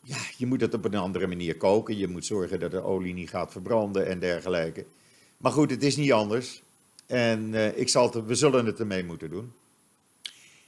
ja, 0.00 0.18
je 0.36 0.46
moet 0.46 0.60
het 0.60 0.74
op 0.74 0.84
een 0.84 0.94
andere 0.94 1.26
manier 1.26 1.56
koken. 1.56 1.96
Je 1.98 2.08
moet 2.08 2.24
zorgen 2.24 2.60
dat 2.60 2.70
de 2.70 2.82
olie 2.82 3.14
niet 3.14 3.30
gaat 3.30 3.52
verbranden 3.52 4.06
en 4.06 4.18
dergelijke. 4.18 4.84
Maar 5.36 5.52
goed, 5.52 5.70
het 5.70 5.82
is 5.82 5.96
niet 5.96 6.12
anders. 6.12 6.62
En 7.06 7.54
ik 7.78 7.88
zal 7.88 8.10
het, 8.10 8.26
we 8.26 8.34
zullen 8.34 8.66
het 8.66 8.78
ermee 8.78 9.04
moeten 9.04 9.30
doen. 9.30 9.52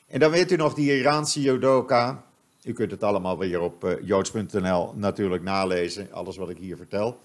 En 0.06 0.20
dan 0.20 0.30
weet 0.30 0.50
u 0.50 0.56
nog 0.56 0.74
die 0.74 0.98
Iraanse 0.98 1.40
judoka. 1.40 2.24
U 2.62 2.72
kunt 2.72 2.90
het 2.90 3.02
allemaal 3.02 3.38
weer 3.38 3.60
op 3.60 3.98
joods.nl 4.02 4.92
natuurlijk 4.94 5.42
nalezen, 5.42 6.12
alles 6.12 6.36
wat 6.36 6.50
ik 6.50 6.58
hier 6.58 6.76
vertel. 6.76 7.20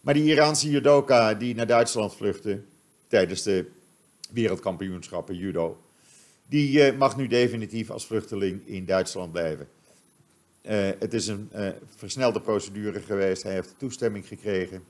Maar 0.00 0.14
die 0.14 0.24
Iraanse 0.24 0.70
judoka 0.70 1.34
die 1.34 1.54
naar 1.54 1.66
Duitsland 1.66 2.14
vluchtte 2.14 2.60
tijdens 3.12 3.42
de 3.42 3.70
wereldkampioenschappen 4.30 5.36
judo, 5.36 5.80
die 6.46 6.92
uh, 6.92 6.98
mag 6.98 7.16
nu 7.16 7.26
definitief 7.26 7.90
als 7.90 8.06
vluchteling 8.06 8.66
in 8.66 8.84
Duitsland 8.84 9.32
blijven. 9.32 9.68
Uh, 10.62 10.72
het 10.98 11.14
is 11.14 11.26
een 11.26 11.50
versnelde 11.96 12.40
procedure 12.40 13.00
geweest, 13.00 13.42
hij 13.42 13.52
heeft 13.52 13.74
toestemming 13.78 14.26
gekregen. 14.26 14.84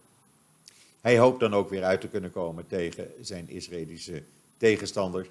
Hij 1.00 1.18
hoopt 1.18 1.40
dan 1.40 1.54
ook 1.54 1.70
weer 1.70 1.84
uit 1.84 2.00
te 2.00 2.08
kunnen 2.08 2.32
komen 2.32 2.66
tegen 2.66 3.10
zijn 3.20 3.48
Israëlische 3.48 4.22
tegenstanders 4.56 5.28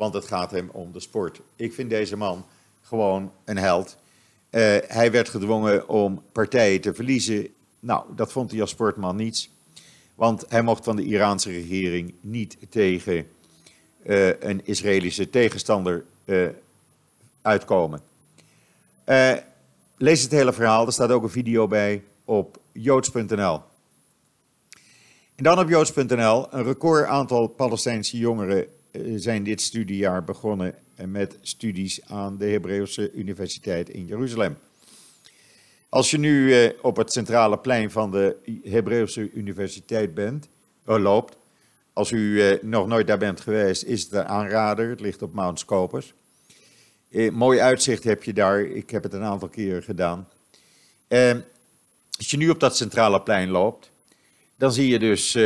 want 0.00 0.14
het 0.14 0.24
gaat 0.26 0.50
hem 0.50 0.68
om 0.72 0.92
de 0.92 1.00
sport. 1.00 1.40
Ik 1.56 1.72
vind 1.72 1.90
deze 1.90 2.16
man 2.16 2.46
gewoon 2.80 3.32
een 3.44 3.58
held. 3.58 3.96
Hij 4.50 5.10
werd 5.10 5.28
gedwongen 5.28 5.88
om 5.88 6.22
partijen 6.32 6.80
te 6.80 6.94
verliezen. 6.94 7.48
Nou, 7.80 8.04
dat 8.14 8.32
vond 8.32 8.50
hij 8.50 8.60
als 8.60 8.70
sportman 8.70 9.16
niets. 9.16 9.50
Want 10.20 10.44
hij 10.48 10.62
mocht 10.62 10.84
van 10.84 10.96
de 10.96 11.04
Iraanse 11.04 11.50
regering 11.50 12.14
niet 12.20 12.56
tegen 12.68 13.26
uh, 14.06 14.40
een 14.40 14.60
Israëlische 14.64 15.30
tegenstander 15.30 16.04
uh, 16.24 16.48
uitkomen. 17.42 18.00
lees 19.96 20.22
het 20.22 20.30
hele 20.30 20.52
verhaal, 20.52 20.86
er 20.86 20.92
staat 20.92 21.10
ook 21.10 21.22
een 21.22 21.30
video 21.30 21.66
bij 21.66 22.02
op 22.24 22.58
joods.nl. 22.72 23.60
En 25.34 25.44
dan 25.44 25.58
op 25.58 25.68
joods.nl, 25.68 26.46
een 26.50 26.64
record 26.64 27.06
aantal 27.06 27.46
Palestijnse 27.46 28.18
jongeren 28.18 28.66
eh, 28.90 29.02
zijn 29.16 29.44
dit 29.44 29.60
studiejaar 29.60 30.24
begonnen 30.24 30.74
met 31.06 31.38
studies 31.40 32.00
aan 32.06 32.38
de 32.38 32.46
Hebreeuwse 32.46 33.12
Universiteit 33.12 33.88
in 33.88 34.06
Jeruzalem. 34.06 34.56
Als 35.90 36.10
je 36.10 36.18
nu 36.18 36.54
eh, 36.54 36.70
op 36.82 36.96
het 36.96 37.12
centrale 37.12 37.58
plein 37.58 37.90
van 37.90 38.10
de 38.10 38.36
Hebreeuwse 38.64 39.32
Universiteit 39.32 40.14
bent, 40.14 40.48
uh, 40.88 40.98
loopt, 40.98 41.36
als 41.92 42.10
u 42.10 42.58
nog 42.62 42.86
nooit 42.86 43.06
daar 43.06 43.18
bent 43.18 43.40
geweest, 43.40 43.82
is 43.82 44.02
het 44.02 44.12
een 44.12 44.24
aanrader. 44.24 44.88
Het 44.88 45.00
ligt 45.00 45.22
op 45.22 45.32
Mount 45.32 45.58
Scopus. 45.58 46.14
mooi 47.32 47.60
uitzicht 47.60 48.04
heb 48.04 48.22
je 48.22 48.32
daar. 48.32 48.60
Ik 48.60 48.90
heb 48.90 49.02
het 49.02 49.12
een 49.12 49.22
aantal 49.22 49.48
keren 49.48 49.82
gedaan. 49.82 50.28
als 52.16 52.30
je 52.30 52.36
nu 52.36 52.48
op 52.48 52.60
dat 52.60 52.76
centrale 52.76 53.22
plein 53.22 53.48
loopt, 53.48 53.90
dan 54.56 54.72
zie 54.72 54.88
je 54.88 54.98
dus 54.98 55.38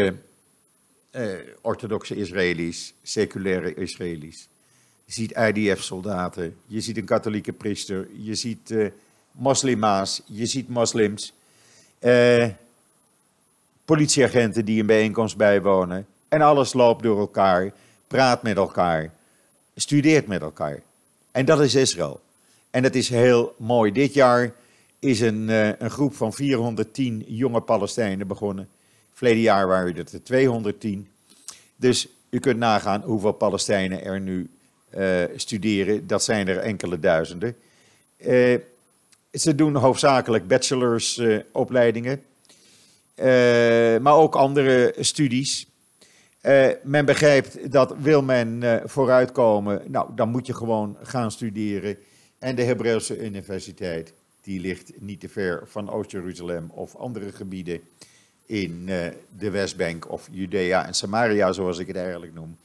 orthodoxe 1.61 2.17
Israëli's, 2.17 2.95
seculaire 3.03 3.75
Israëli's. 3.75 4.49
Je 5.05 5.13
ziet 5.13 5.31
IDF-soldaten, 5.31 6.57
je 6.67 6.81
ziet 6.81 6.97
een 6.97 7.05
katholieke 7.05 7.53
priester, 7.53 8.09
je 8.13 8.35
ziet 8.35 8.75
moslima's, 9.35 10.23
je 10.27 10.47
ziet 10.47 10.69
moslims, 10.69 11.33
uh, 12.01 12.47
politieagenten 13.85 14.65
die 14.65 14.81
een 14.81 14.87
bijeenkomst 14.87 15.37
bijwonen. 15.37 16.07
En 16.29 16.41
alles 16.41 16.73
loopt 16.73 17.03
door 17.03 17.19
elkaar, 17.19 17.73
praat 18.07 18.43
met 18.43 18.57
elkaar, 18.57 19.11
studeert 19.77 20.27
met 20.27 20.43
elkaar. 20.43 20.83
En 21.33 21.45
dat 21.45 21.61
is 21.61 21.75
Israël. 21.75 22.21
En 22.71 22.83
dat 22.83 22.95
is 22.95 23.09
heel 23.09 23.55
mooi. 23.59 23.93
Dit 23.93 24.15
jaar 24.15 24.53
is 24.99 25.21
een, 25.21 25.49
een 25.85 25.91
groep 25.91 26.15
van 26.15 26.33
410 26.33 27.25
jonge 27.27 27.61
Palestijnen 27.61 28.27
begonnen 28.27 28.69
Verleden 29.15 29.43
jaar 29.43 29.67
waren 29.67 29.97
het 29.97 30.13
er 30.13 30.23
210. 30.23 31.09
Dus 31.77 32.09
u 32.31 32.39
kunt 32.39 32.59
nagaan 32.59 33.03
hoeveel 33.03 33.33
Palestijnen 33.33 34.05
er 34.05 34.21
nu 34.21 34.51
uh, 34.99 35.25
studeren. 35.37 36.07
Dat 36.07 36.25
zijn 36.25 36.49
er 36.49 36.59
enkele 36.59 36.99
duizenden. 36.99 37.57
Uh, 38.19 38.59
ze 39.35 39.55
doen 39.55 39.75
hoofdzakelijk 39.77 40.47
bachelorsopleidingen, 40.47 42.23
uh, 43.17 43.25
maar 43.99 44.15
ook 44.15 44.35
andere 44.35 44.95
studies. 44.99 45.67
men 46.83 47.05
begrijpt 47.05 47.73
dat 47.73 47.95
wil 47.99 48.23
men 48.23 48.81
vooruitkomen, 48.85 49.83
nou, 49.87 50.11
dan 50.15 50.29
moet 50.29 50.47
je 50.47 50.55
gewoon 50.55 50.97
gaan 51.03 51.31
studeren. 51.31 51.97
En 52.39 52.55
de 52.55 52.63
Hebreeuwse 52.63 53.25
Universiteit, 53.25 54.13
die 54.41 54.61
ligt 54.61 54.93
niet 55.01 55.21
te 55.21 55.29
ver 55.29 55.63
van 55.67 55.91
Oost-Jeruzalem 55.91 56.71
of 56.71 56.97
andere 56.97 57.33
gebieden 57.33 57.81
in 58.47 58.87
de 59.39 59.51
Westbank 59.51 60.11
of 60.11 60.29
Judea 60.31 60.87
en 60.87 60.95
Samaria, 60.95 61.53
zoals 61.53 61.79
ik 61.79 61.87
het 61.87 61.97
eigenlijk 61.97 62.35
noem. 62.35 62.57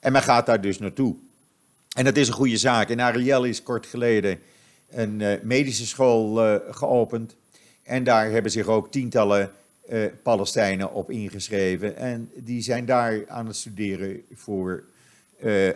En 0.00 0.12
men 0.12 0.22
gaat 0.22 0.46
daar 0.46 0.60
dus 0.60 0.78
naartoe. 0.78 1.16
En 1.96 2.04
dat 2.04 2.16
is 2.16 2.28
een 2.28 2.34
goede 2.34 2.56
zaak. 2.56 2.88
In 2.88 3.00
Ariel 3.00 3.44
is 3.44 3.62
kort 3.62 3.86
geleden 3.86 4.40
een 4.92 5.20
uh, 5.20 5.32
medische 5.42 5.86
school 5.86 6.46
uh, 6.46 6.56
geopend. 6.70 7.36
En 7.82 8.04
daar 8.04 8.30
hebben 8.30 8.50
zich 8.50 8.66
ook 8.66 8.90
tientallen 8.90 9.50
Palestijnen 10.22 10.92
op 10.92 11.10
ingeschreven. 11.10 11.96
En 11.96 12.30
die 12.34 12.62
zijn 12.62 12.86
daar 12.86 13.28
aan 13.28 13.46
het 13.46 13.56
studeren 13.56 14.22
voor 14.34 14.84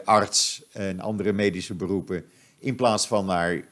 arts 0.04 0.62
en 0.72 1.00
andere 1.00 1.32
medische 1.32 1.74
beroepen 1.74 2.24
in 2.58 2.74
plaats 2.74 3.06
van 3.06 3.26
naar 3.26 3.62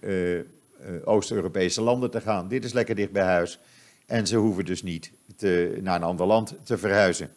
Oost-Europese 1.04 1.82
landen 1.82 2.10
te 2.10 2.20
gaan. 2.20 2.48
Dit 2.48 2.64
is 2.64 2.72
lekker 2.72 2.94
dicht 2.94 3.12
bij 3.12 3.24
huis 3.24 3.58
en 4.06 4.26
ze 4.26 4.36
hoeven 4.36 4.64
dus 4.64 4.82
niet 4.82 5.10
naar 5.80 5.96
een 5.96 6.02
ander 6.02 6.26
land 6.26 6.54
te 6.62 6.78
verhuizen. 6.78 7.30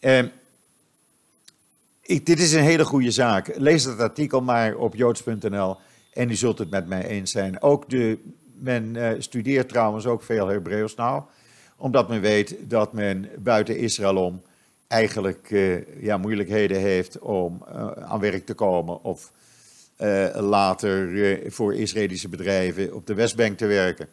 Ehm, 0.00 0.26
ik, 2.02 2.26
dit 2.26 2.40
is 2.40 2.52
een 2.52 2.62
hele 2.62 2.84
goede 2.84 3.10
zaak. 3.10 3.56
Lees 3.56 3.84
het 3.84 3.98
artikel 3.98 4.40
maar 4.40 4.74
op 4.74 4.94
joods.nl 4.94 5.76
en 6.14 6.30
u 6.30 6.34
zult 6.34 6.58
het 6.58 6.70
met 6.70 6.86
mij 6.86 7.06
eens 7.06 7.30
zijn. 7.30 7.62
Ook 7.62 7.90
de, 7.90 8.18
men 8.58 8.94
uh, 8.94 9.10
studeert 9.18 9.68
trouwens 9.68 10.06
ook 10.06 10.22
veel 10.22 10.46
Hebreeuws 10.46 10.94
nou, 10.94 11.22
omdat 11.76 12.08
men 12.08 12.20
weet 12.20 12.56
dat 12.60 12.92
men 12.92 13.28
buiten 13.38 13.78
Israël 13.78 14.16
om 14.16 14.42
eigenlijk 14.86 15.50
uh, 15.50 16.02
ja, 16.02 16.16
moeilijkheden 16.16 16.80
heeft 16.80 17.18
om 17.18 17.64
uh, 17.68 17.90
aan 17.90 18.20
werk 18.20 18.46
te 18.46 18.54
komen 18.54 19.02
of 19.02 19.32
later 20.34 21.42
voor 21.52 21.74
Israëlische 21.74 22.28
bedrijven 22.28 22.94
op 22.94 23.06
de 23.06 23.14
Westbank 23.14 23.58
te 23.58 23.66
werken. 23.66 24.08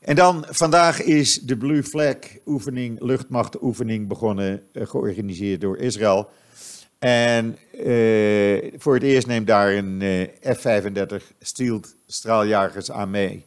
En 0.00 0.14
dan, 0.14 0.44
vandaag 0.48 1.02
is 1.02 1.40
de 1.40 1.56
Blue 1.56 1.82
Flag 1.82 2.16
oefening, 2.46 3.00
luchtmachtoefening 3.00 4.08
begonnen, 4.08 4.62
georganiseerd 4.74 5.60
door 5.60 5.78
Israël. 5.78 6.28
En 7.04 7.58
uh, 7.72 8.72
voor 8.78 8.94
het 8.94 9.02
eerst 9.02 9.26
neemt 9.26 9.46
daar 9.46 9.72
een 9.72 10.00
uh, 10.00 10.54
F-35 10.54 11.36
Stealth 11.40 11.94
straaljagers 12.06 12.90
aan 12.90 13.10
mee. 13.10 13.44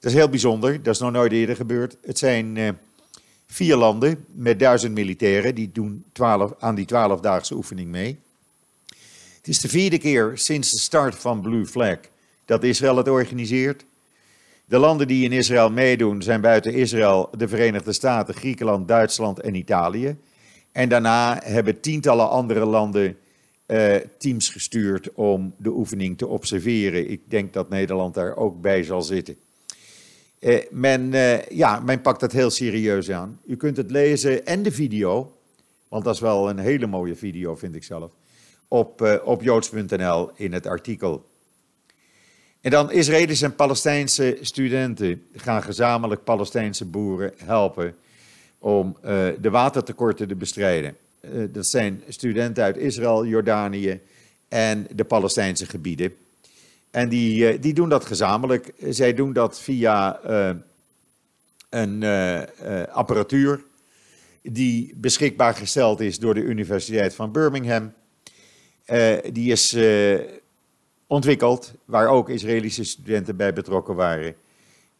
Dat 0.00 0.10
is 0.10 0.16
heel 0.16 0.28
bijzonder, 0.28 0.82
dat 0.82 0.94
is 0.94 1.00
nog 1.00 1.12
nooit 1.12 1.32
eerder 1.32 1.56
gebeurd. 1.56 1.96
Het 2.02 2.18
zijn 2.18 2.56
uh, 2.56 2.68
vier 3.46 3.76
landen 3.76 4.24
met 4.32 4.58
duizend 4.58 4.94
militairen, 4.94 5.54
die 5.54 5.70
doen 5.72 6.04
12, 6.12 6.52
aan 6.58 6.74
die 6.74 6.84
twaalfdaagse 6.84 7.54
oefening 7.54 7.90
mee. 7.90 8.18
Het 9.36 9.48
is 9.48 9.60
de 9.60 9.68
vierde 9.68 9.98
keer 9.98 10.32
sinds 10.34 10.70
de 10.70 10.78
start 10.78 11.14
van 11.14 11.40
Blue 11.40 11.66
Flag 11.66 11.98
dat 12.44 12.64
Israël 12.64 12.96
het 12.96 13.08
organiseert. 13.08 13.84
De 14.64 14.78
landen 14.78 15.06
die 15.06 15.24
in 15.24 15.32
Israël 15.32 15.70
meedoen 15.70 16.22
zijn 16.22 16.40
buiten 16.40 16.72
Israël 16.72 17.30
de 17.36 17.48
Verenigde 17.48 17.92
Staten, 17.92 18.34
Griekenland, 18.34 18.88
Duitsland 18.88 19.40
en 19.40 19.54
Italië. 19.54 20.16
En 20.72 20.88
daarna 20.88 21.40
hebben 21.44 21.80
tientallen 21.80 22.30
andere 22.30 22.64
landen 22.64 23.16
uh, 23.66 23.96
teams 24.18 24.48
gestuurd 24.48 25.12
om 25.14 25.54
de 25.56 25.70
oefening 25.70 26.18
te 26.18 26.26
observeren. 26.26 27.10
Ik 27.10 27.20
denk 27.30 27.52
dat 27.52 27.68
Nederland 27.68 28.14
daar 28.14 28.36
ook 28.36 28.60
bij 28.60 28.82
zal 28.82 29.02
zitten. 29.02 29.36
Uh, 30.40 30.58
men, 30.70 31.12
uh, 31.12 31.42
ja, 31.42 31.80
men 31.80 32.00
pakt 32.00 32.20
dat 32.20 32.32
heel 32.32 32.50
serieus 32.50 33.10
aan. 33.10 33.40
U 33.46 33.56
kunt 33.56 33.76
het 33.76 33.90
lezen 33.90 34.46
en 34.46 34.62
de 34.62 34.72
video, 34.72 35.36
want 35.88 36.04
dat 36.04 36.14
is 36.14 36.20
wel 36.20 36.48
een 36.48 36.58
hele 36.58 36.86
mooie 36.86 37.16
video, 37.16 37.56
vind 37.56 37.74
ik 37.74 37.84
zelf, 37.84 38.10
op, 38.68 39.20
op 39.24 39.42
joods.nl 39.42 40.30
in 40.34 40.52
het 40.52 40.66
artikel. 40.66 41.30
En 42.60 42.70
dan 42.70 42.90
Israëlische 42.90 43.44
en 43.44 43.54
Palestijnse 43.54 44.38
studenten 44.40 45.26
gaan 45.34 45.62
gezamenlijk 45.62 46.24
Palestijnse 46.24 46.84
boeren 46.84 47.32
helpen 47.36 47.94
om 48.62 48.96
uh, 48.96 49.26
de 49.40 49.50
watertekorten 49.50 50.28
te 50.28 50.34
bestrijden. 50.34 50.96
Uh, 51.20 51.44
dat 51.52 51.66
zijn 51.66 52.02
studenten 52.08 52.64
uit 52.64 52.76
Israël, 52.76 53.26
Jordanië 53.26 54.00
en 54.48 54.86
de 54.94 55.04
Palestijnse 55.04 55.66
gebieden. 55.66 56.14
En 56.90 57.08
die, 57.08 57.52
uh, 57.52 57.60
die 57.60 57.74
doen 57.74 57.88
dat 57.88 58.04
gezamenlijk. 58.04 58.72
Zij 58.88 59.14
doen 59.14 59.32
dat 59.32 59.60
via 59.60 60.20
een 61.70 62.04
apparatuur 62.88 63.64
die 64.42 64.94
beschikbaar 64.96 65.54
gesteld 65.54 66.00
is 66.00 66.18
door 66.18 66.34
de 66.34 66.42
Universiteit 66.42 67.14
van 67.14 67.32
Birmingham. 67.32 67.92
die 69.32 69.52
is 69.52 69.76
ontwikkeld, 71.06 71.72
waar 71.84 72.08
ook 72.08 72.28
Israëlische 72.28 72.84
studenten 72.84 73.36
bij 73.36 73.52
betrokken 73.52 73.94
waren. 73.94 74.34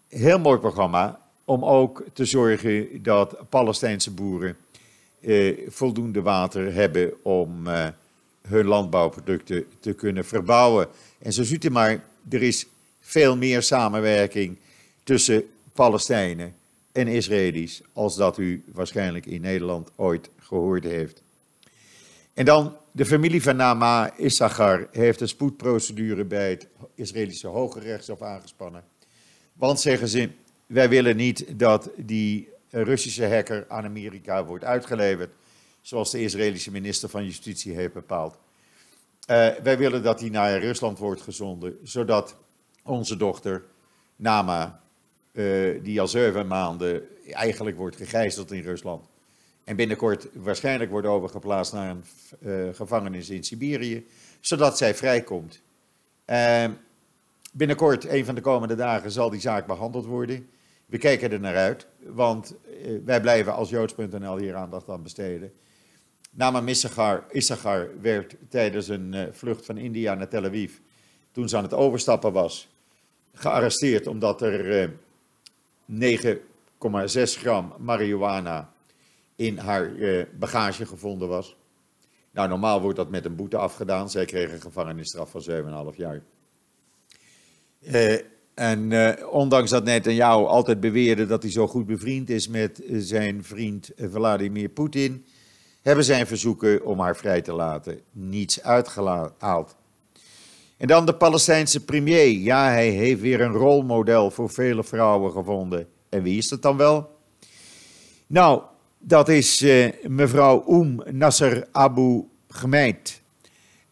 Heel 0.08 0.38
mooi 0.38 0.58
programma 0.58 1.21
om 1.44 1.64
ook 1.64 2.04
te 2.12 2.24
zorgen 2.24 3.02
dat 3.02 3.36
Palestijnse 3.48 4.10
boeren 4.10 4.56
eh, 5.20 5.58
voldoende 5.68 6.22
water 6.22 6.74
hebben 6.74 7.24
om 7.24 7.66
eh, 7.66 7.86
hun 8.48 8.66
landbouwproducten 8.66 9.64
te 9.80 9.92
kunnen 9.92 10.24
verbouwen. 10.24 10.88
En 11.18 11.32
zo 11.32 11.42
ziet 11.42 11.64
u 11.64 11.70
maar, 11.70 12.04
er 12.28 12.42
is 12.42 12.66
veel 13.00 13.36
meer 13.36 13.62
samenwerking 13.62 14.56
tussen 15.04 15.44
Palestijnen 15.72 16.54
en 16.92 17.08
Israëli's 17.08 17.82
als 17.92 18.16
dat 18.16 18.38
u 18.38 18.64
waarschijnlijk 18.72 19.26
in 19.26 19.40
Nederland 19.40 19.90
ooit 19.96 20.30
gehoord 20.38 20.84
heeft. 20.84 21.22
En 22.34 22.44
dan 22.44 22.76
de 22.92 23.06
familie 23.06 23.42
van 23.42 23.56
Nama 23.56 24.16
Issachar 24.16 24.88
heeft 24.90 25.20
een 25.20 25.28
spoedprocedure 25.28 26.24
bij 26.24 26.50
het 26.50 26.66
Israëlische 26.94 27.46
Hoge 27.46 27.80
Rechtshof 27.80 28.22
aangespannen. 28.22 28.84
Want 29.52 29.80
zeggen 29.80 30.08
ze, 30.08 30.28
wij 30.72 30.88
willen 30.88 31.16
niet 31.16 31.58
dat 31.58 31.90
die 31.96 32.48
Russische 32.70 33.26
hacker 33.26 33.64
aan 33.68 33.84
Amerika 33.84 34.44
wordt 34.44 34.64
uitgeleverd, 34.64 35.30
zoals 35.80 36.10
de 36.10 36.20
Israëlische 36.20 36.70
minister 36.70 37.08
van 37.08 37.24
Justitie 37.24 37.74
heeft 37.74 37.92
bepaald. 37.92 38.38
Uh, 39.30 39.48
wij 39.62 39.78
willen 39.78 40.02
dat 40.02 40.20
hij 40.20 40.28
naar 40.28 40.58
Rusland 40.58 40.98
wordt 40.98 41.20
gezonden, 41.20 41.78
zodat 41.82 42.36
onze 42.82 43.16
dochter 43.16 43.64
Nama, 44.16 44.82
uh, 45.32 45.82
die 45.82 46.00
al 46.00 46.08
zeven 46.08 46.46
maanden 46.46 47.02
eigenlijk 47.30 47.76
wordt 47.76 47.96
gegijzeld 47.96 48.52
in 48.52 48.62
Rusland, 48.62 49.04
en 49.64 49.76
binnenkort 49.76 50.28
waarschijnlijk 50.32 50.90
wordt 50.90 51.06
overgeplaatst 51.06 51.72
naar 51.72 51.90
een 51.90 52.04
uh, 52.40 52.74
gevangenis 52.74 53.30
in 53.30 53.44
Siberië, 53.44 54.06
zodat 54.40 54.78
zij 54.78 54.94
vrijkomt. 54.94 55.60
binnenkort, 57.52 58.04
een 58.08 58.24
van 58.24 58.34
de 58.34 58.40
komende 58.40 58.74
dagen, 58.74 59.10
zal 59.10 59.30
die 59.30 59.40
zaak 59.40 59.66
behandeld 59.66 60.06
worden. 60.06 60.48
We 60.92 60.98
kijken 60.98 61.32
er 61.32 61.40
naar 61.40 61.56
uit, 61.56 61.86
want 61.98 62.54
eh, 62.66 62.98
wij 63.04 63.20
blijven 63.20 63.54
als 63.54 63.70
Joods.nl 63.70 64.36
hier 64.36 64.54
aandacht 64.54 64.88
aan 64.88 65.02
besteden. 65.02 65.52
Nama 66.30 66.62
Issachar, 66.66 67.24
Issachar 67.30 68.00
werd 68.00 68.36
tijdens 68.48 68.88
een 68.88 69.12
uh, 69.12 69.22
vlucht 69.30 69.66
van 69.66 69.76
India 69.76 70.14
naar 70.14 70.28
Tel 70.28 70.44
Aviv, 70.44 70.72
toen 71.30 71.48
ze 71.48 71.56
aan 71.56 71.62
het 71.62 71.74
overstappen 71.74 72.32
was, 72.32 72.68
gearresteerd 73.32 74.06
omdat 74.06 74.42
er 74.42 74.90
uh, 75.90 76.20
9,6 76.20 76.42
gram 77.22 77.74
marihuana 77.78 78.72
in 79.36 79.58
haar 79.58 79.90
bagage 80.38 80.86
gevonden 80.86 81.28
was. 81.28 81.56
Nou, 82.30 82.48
normaal 82.48 82.80
wordt 82.80 82.96
dat 82.96 83.10
met 83.10 83.24
een 83.24 83.36
boete 83.36 83.56
afgedaan. 83.56 84.10
Zij 84.10 84.24
kreeg 84.24 84.52
een 84.52 84.60
gevangenisstraf 84.60 85.30
van 85.30 85.90
7,5 85.92 85.96
jaar. 85.96 86.22
En 88.54 88.90
uh, 88.90 89.10
ondanks 89.30 89.70
dat 89.70 89.84
Netanyahu 89.84 90.44
altijd 90.44 90.80
beweerde 90.80 91.26
dat 91.26 91.42
hij 91.42 91.52
zo 91.52 91.66
goed 91.66 91.86
bevriend 91.86 92.30
is 92.30 92.48
met 92.48 92.80
uh, 92.84 92.96
zijn 93.00 93.44
vriend 93.44 93.90
Vladimir 93.96 94.68
Poetin, 94.68 95.24
hebben 95.82 96.04
zijn 96.04 96.26
verzoeken 96.26 96.84
om 96.84 97.00
haar 97.00 97.16
vrij 97.16 97.42
te 97.42 97.52
laten 97.52 98.00
niets 98.10 98.62
uitgehaald. 98.62 99.76
En 100.76 100.86
dan 100.86 101.06
de 101.06 101.14
Palestijnse 101.14 101.84
premier. 101.84 102.28
Ja, 102.28 102.68
hij 102.68 102.88
heeft 102.88 103.20
weer 103.20 103.40
een 103.40 103.52
rolmodel 103.52 104.30
voor 104.30 104.50
vele 104.50 104.84
vrouwen 104.84 105.32
gevonden. 105.32 105.88
En 106.08 106.22
wie 106.22 106.38
is 106.38 106.48
dat 106.48 106.62
dan 106.62 106.76
wel? 106.76 107.16
Nou, 108.26 108.62
dat 108.98 109.28
is 109.28 109.64
mevrouw 110.06 110.64
Oum 110.66 111.02
Nasser 111.10 111.68
Abu 111.72 112.24
Gemeid. 112.48 113.21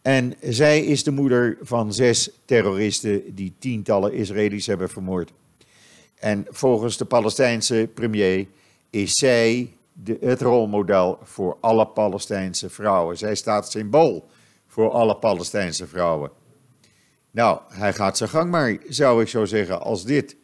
En 0.01 0.33
zij 0.41 0.85
is 0.85 1.03
de 1.03 1.11
moeder 1.11 1.57
van 1.61 1.93
zes 1.93 2.29
terroristen 2.45 3.35
die 3.35 3.53
tientallen 3.59 4.13
Israëli's 4.13 4.67
hebben 4.67 4.89
vermoord. 4.89 5.31
En 6.19 6.45
volgens 6.49 6.97
de 6.97 7.05
Palestijnse 7.05 7.89
premier 7.93 8.47
is 8.89 9.13
zij 9.13 9.73
de, 9.93 10.17
het 10.21 10.41
rolmodel 10.41 11.19
voor 11.23 11.57
alle 11.59 11.87
Palestijnse 11.87 12.69
vrouwen. 12.69 13.17
Zij 13.17 13.35
staat 13.35 13.71
symbool 13.71 14.27
voor 14.67 14.91
alle 14.91 15.15
Palestijnse 15.15 15.87
vrouwen. 15.87 16.31
Nou, 17.31 17.59
hij 17.67 17.93
gaat 17.93 18.17
zijn 18.17 18.29
gang 18.29 18.51
maar, 18.51 18.77
zou 18.87 19.21
ik 19.21 19.27
zo 19.27 19.45
zeggen, 19.45 19.81
als 19.81 20.03
dit 20.03 20.35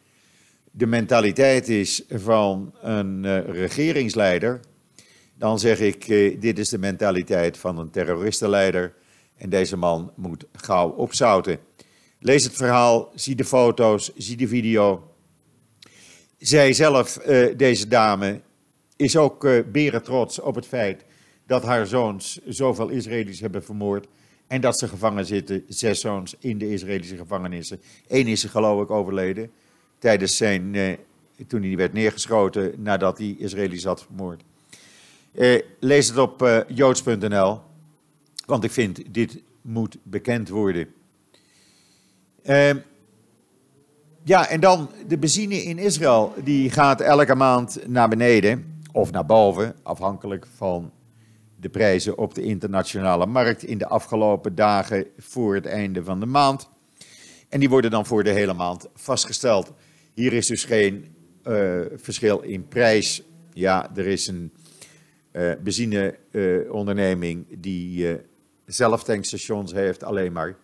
de 0.70 0.86
mentaliteit 0.86 1.68
is 1.68 2.02
van 2.08 2.74
een 2.80 3.24
uh, 3.24 3.48
regeringsleider, 3.48 4.60
dan 5.34 5.58
zeg 5.58 5.80
ik, 5.80 6.08
uh, 6.08 6.40
dit 6.40 6.58
is 6.58 6.68
de 6.68 6.78
mentaliteit 6.78 7.58
van 7.58 7.78
een 7.78 7.90
terroristenleider 7.90 8.94
en 9.38 9.48
deze 9.48 9.76
man 9.76 10.12
moet 10.16 10.44
gauw 10.52 10.88
opzouten. 10.88 11.58
Lees 12.20 12.44
het 12.44 12.54
verhaal, 12.54 13.10
zie 13.14 13.34
de 13.34 13.44
foto's, 13.44 14.12
zie 14.16 14.36
de 14.36 14.48
video. 14.48 15.14
Zij 16.38 16.72
zelf, 16.72 17.18
uh, 17.26 17.56
deze 17.56 17.88
dame, 17.88 18.40
is 18.96 19.16
ook 19.16 19.44
uh, 19.44 19.60
beren 19.72 20.02
trots 20.02 20.40
op 20.40 20.54
het 20.54 20.66
feit 20.66 21.04
dat 21.46 21.62
haar 21.62 21.86
zoons 21.86 22.40
zoveel 22.46 22.88
Israëli's 22.88 23.40
hebben 23.40 23.64
vermoord. 23.64 24.06
En 24.46 24.60
dat 24.60 24.78
ze 24.78 24.88
gevangen 24.88 25.26
zitten, 25.26 25.64
zes 25.68 26.00
zoons 26.00 26.36
in 26.38 26.58
de 26.58 26.70
Israëlische 26.70 27.16
gevangenissen. 27.16 27.80
Eén 28.08 28.26
is 28.26 28.44
geloof 28.44 28.82
ik 28.82 28.90
overleden 28.90 29.50
tijdens 29.98 30.36
zijn, 30.36 30.74
uh, 30.74 30.92
toen 31.46 31.62
hij 31.62 31.76
werd 31.76 31.92
neergeschoten 31.92 32.74
nadat 32.76 33.18
hij 33.18 33.36
Israëli's 33.38 33.84
had 33.84 34.02
vermoord. 34.02 34.42
lees 35.80 36.08
het 36.08 36.18
op 36.18 36.64
joods.nl. 36.68 37.67
Want 38.48 38.64
ik 38.64 38.70
vind, 38.70 39.14
dit 39.14 39.42
moet 39.62 39.98
bekend 40.02 40.48
worden. 40.48 40.88
Ehm, 42.42 42.78
ja, 44.24 44.48
en 44.48 44.60
dan 44.60 44.90
de 45.06 45.18
benzine 45.18 45.62
in 45.62 45.78
Israël, 45.78 46.34
die 46.44 46.70
gaat 46.70 47.00
elke 47.00 47.34
maand 47.34 47.88
naar 47.88 48.08
beneden 48.08 48.80
of 48.92 49.10
naar 49.10 49.26
boven, 49.26 49.74
afhankelijk 49.82 50.46
van 50.56 50.92
de 51.56 51.68
prijzen 51.68 52.18
op 52.18 52.34
de 52.34 52.42
internationale 52.42 53.26
markt 53.26 53.62
in 53.62 53.78
de 53.78 53.86
afgelopen 53.86 54.54
dagen 54.54 55.06
voor 55.18 55.54
het 55.54 55.66
einde 55.66 56.04
van 56.04 56.20
de 56.20 56.26
maand. 56.26 56.68
En 57.48 57.60
die 57.60 57.68
worden 57.68 57.90
dan 57.90 58.06
voor 58.06 58.24
de 58.24 58.30
hele 58.30 58.54
maand 58.54 58.88
vastgesteld. 58.94 59.72
Hier 60.14 60.32
is 60.32 60.46
dus 60.46 60.64
geen 60.64 61.14
uh, 61.44 61.80
verschil 61.94 62.40
in 62.40 62.68
prijs. 62.68 63.22
Ja, 63.52 63.90
er 63.96 64.06
is 64.06 64.26
een 64.26 64.52
uh, 65.32 65.52
benzineonderneming 65.62 67.46
die 67.58 68.06
zelf 68.68 69.04
tankstations 69.04 69.72
heeft, 69.72 70.04
alleen 70.04 70.32
maar 70.32 70.56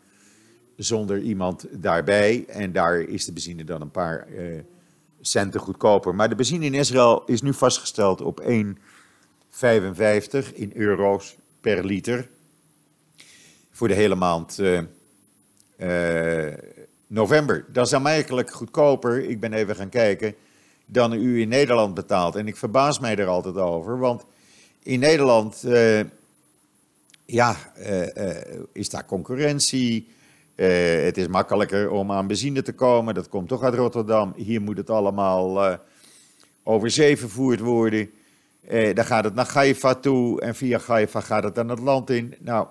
zonder 0.76 1.18
iemand 1.18 1.66
daarbij. 1.70 2.44
En 2.48 2.72
daar 2.72 3.00
is 3.00 3.24
de 3.24 3.32
benzine 3.32 3.64
dan 3.64 3.80
een 3.80 3.90
paar 3.90 4.28
centen 5.20 5.60
goedkoper. 5.60 6.14
Maar 6.14 6.28
de 6.28 6.34
benzine 6.34 6.64
in 6.64 6.74
Israël 6.74 7.22
is 7.26 7.42
nu 7.42 7.54
vastgesteld 7.54 8.20
op 8.20 8.42
1,55 8.42 8.46
in 10.54 10.72
euro's 10.74 11.36
per 11.60 11.84
liter. 11.84 12.28
Voor 13.70 13.88
de 13.88 13.94
hele 13.94 14.14
maand 14.14 14.60
november. 17.06 17.64
Dat 17.72 17.86
is 17.86 17.94
aanmerkelijk 17.94 18.50
goedkoper, 18.50 19.28
ik 19.28 19.40
ben 19.40 19.52
even 19.52 19.76
gaan 19.76 19.88
kijken, 19.88 20.34
dan 20.86 21.12
u 21.12 21.40
in 21.40 21.48
Nederland 21.48 21.94
betaalt. 21.94 22.36
En 22.36 22.46
ik 22.46 22.56
verbaas 22.56 22.98
mij 22.98 23.16
er 23.16 23.26
altijd 23.26 23.56
over, 23.56 23.98
want 23.98 24.24
in 24.82 25.00
Nederland 25.00 25.64
ja, 27.26 27.56
uh, 27.78 28.00
uh, 28.00 28.30
is 28.72 28.88
daar 28.88 29.06
concurrentie. 29.06 30.08
het 30.54 31.16
is 31.16 31.26
makkelijker 31.26 31.90
om 31.90 32.12
aan 32.12 32.26
benzine 32.26 32.62
te 32.62 32.72
komen, 32.72 33.14
dat 33.14 33.28
komt 33.28 33.48
toch 33.48 33.62
uit 33.62 33.74
Rotterdam. 33.74 34.32
Hier 34.36 34.62
moet 34.62 34.76
het 34.76 34.90
allemaal 34.90 35.78
over 36.62 36.90
zee 36.90 37.18
vervoerd 37.18 37.60
worden. 37.60 38.10
dan 38.94 39.04
gaat 39.04 39.24
het 39.24 39.34
naar 39.34 39.50
Haifa 39.52 39.94
toe 39.94 40.40
en 40.40 40.54
via 40.54 40.80
Haifa 40.86 41.20
gaat 41.20 41.42
het 41.42 41.54
dan 41.54 41.68
het 41.68 41.78
land 41.78 42.10
in. 42.10 42.34
Nou, 42.38 42.66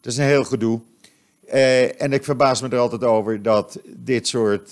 dat 0.00 0.12
is 0.12 0.18
een 0.18 0.24
heel 0.24 0.44
gedoe. 0.44 0.80
En 1.98 2.12
ik 2.12 2.24
verbaas 2.24 2.62
me 2.62 2.68
er 2.68 2.78
altijd 2.78 3.04
over 3.04 3.42
dat 3.42 3.80
dit 3.84 4.26
soort 4.26 4.70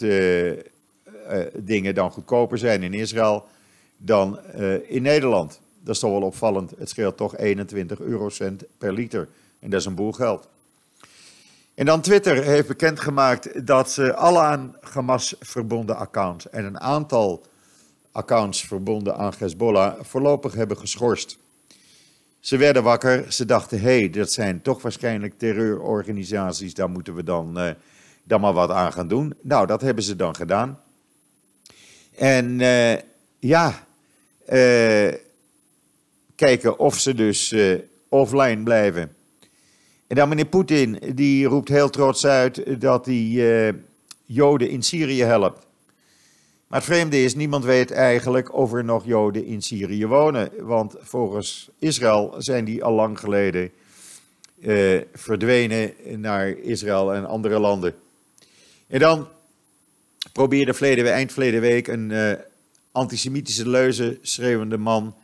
dingen 1.55 1.95
dan 1.95 2.11
goedkoper 2.11 2.59
zijn 2.59 2.83
in 2.83 2.95
Israël 2.95 3.47
dan 3.97 4.39
in 4.87 5.03
Nederland. 5.03 5.61
Dat 5.87 5.95
is 5.95 6.01
toch 6.01 6.11
wel 6.11 6.23
opvallend. 6.23 6.73
Het 6.79 6.89
scheelt 6.89 7.17
toch 7.17 7.37
21 7.37 8.01
eurocent 8.01 8.65
per 8.79 8.93
liter. 8.93 9.29
En 9.59 9.71
dat 9.71 9.81
is 9.81 9.87
een 9.87 9.95
boel 9.95 10.13
geld. 10.13 10.49
En 11.75 11.87
dan 11.87 12.01
Twitter 12.01 12.45
heeft 12.45 12.69
bekendgemaakt 12.69 13.67
dat 13.67 13.91
ze 13.91 14.15
alle 14.15 14.41
aan 14.41 14.77
Hamas 14.81 15.37
verbonden 15.41 15.97
accounts 15.97 16.51
en 16.51 16.65
een 16.65 16.81
aantal 16.81 17.47
accounts 18.13 18.67
verbonden 18.67 19.17
aan 19.17 19.33
Hezbollah 19.39 19.95
voorlopig 20.01 20.55
hebben 20.55 20.79
geschorst. 20.79 21.39
Ze 22.41 22.57
werden 22.57 22.83
wakker, 22.83 23.33
ze 23.33 23.45
dachten, 23.45 23.81
hé, 23.81 23.99
hey, 23.99 24.11
dat 24.11 24.33
zijn 24.33 24.63
toch 24.63 24.83
waarschijnlijk 24.83 25.39
terreurorganisaties, 25.39 26.75
daar 26.75 26.91
moeten 26.91 27.15
we 27.15 27.23
dan, 27.23 27.59
uh, 27.59 27.71
dan 28.23 28.41
maar 28.41 28.53
wat 28.53 28.71
aan 28.71 28.93
gaan 28.93 29.09
doen. 29.09 29.35
Nou, 29.43 29.67
dat 29.67 29.81
hebben 29.81 30.05
ze 30.05 30.17
dan 30.17 30.35
gedaan. 30.37 30.81
En 32.15 32.61
uh, 32.61 32.95
ja, 33.39 33.87
uh, 34.49 35.13
kijken 36.37 36.79
of 36.79 36.99
ze 36.99 37.15
dus 37.15 37.55
offline 38.09 38.63
blijven. 38.63 39.15
En 40.07 40.17
dan 40.17 40.29
meneer 40.29 40.47
Poetin, 40.47 40.99
die 41.15 41.47
roept 41.47 41.69
heel 41.69 41.91
trots 41.91 42.27
uit 42.27 42.81
dat 42.81 43.07
hij 43.07 43.75
Joden 44.25 44.71
in 44.71 44.83
Syrië 44.83 45.23
helpt. 45.23 45.67
Maar 46.67 46.79
het 46.79 46.89
vreemde 46.89 47.23
is, 47.23 47.35
niemand 47.35 47.65
weet 47.65 47.91
eigenlijk 47.91 48.55
of 48.55 48.73
er 48.73 48.85
nog 48.85 49.05
Joden 49.05 49.45
in 49.45 49.63
Syrië 49.63 50.07
wonen. 50.07 50.51
Want 50.59 50.95
volgens 51.01 51.69
Israël 51.79 52.35
zijn 52.39 52.65
die 52.65 52.85
al 52.85 52.93
lang 52.93 53.19
geleden 53.19 53.71
uh, 54.59 55.01
verdwenen 55.13 55.93
naar 56.17 56.49
Israël 56.49 57.15
en 57.15 57.27
andere 57.27 57.59
landen. 57.59 57.95
En 58.87 58.99
dan 58.99 59.29
probeerde 60.33 61.11
eind 61.11 61.33
verleden 61.33 61.61
week 61.61 61.87
een 61.87 62.39
antisemitische 62.93 63.69
leuze 63.69 64.19
schreeuwende 64.23 64.79
man 64.79 65.15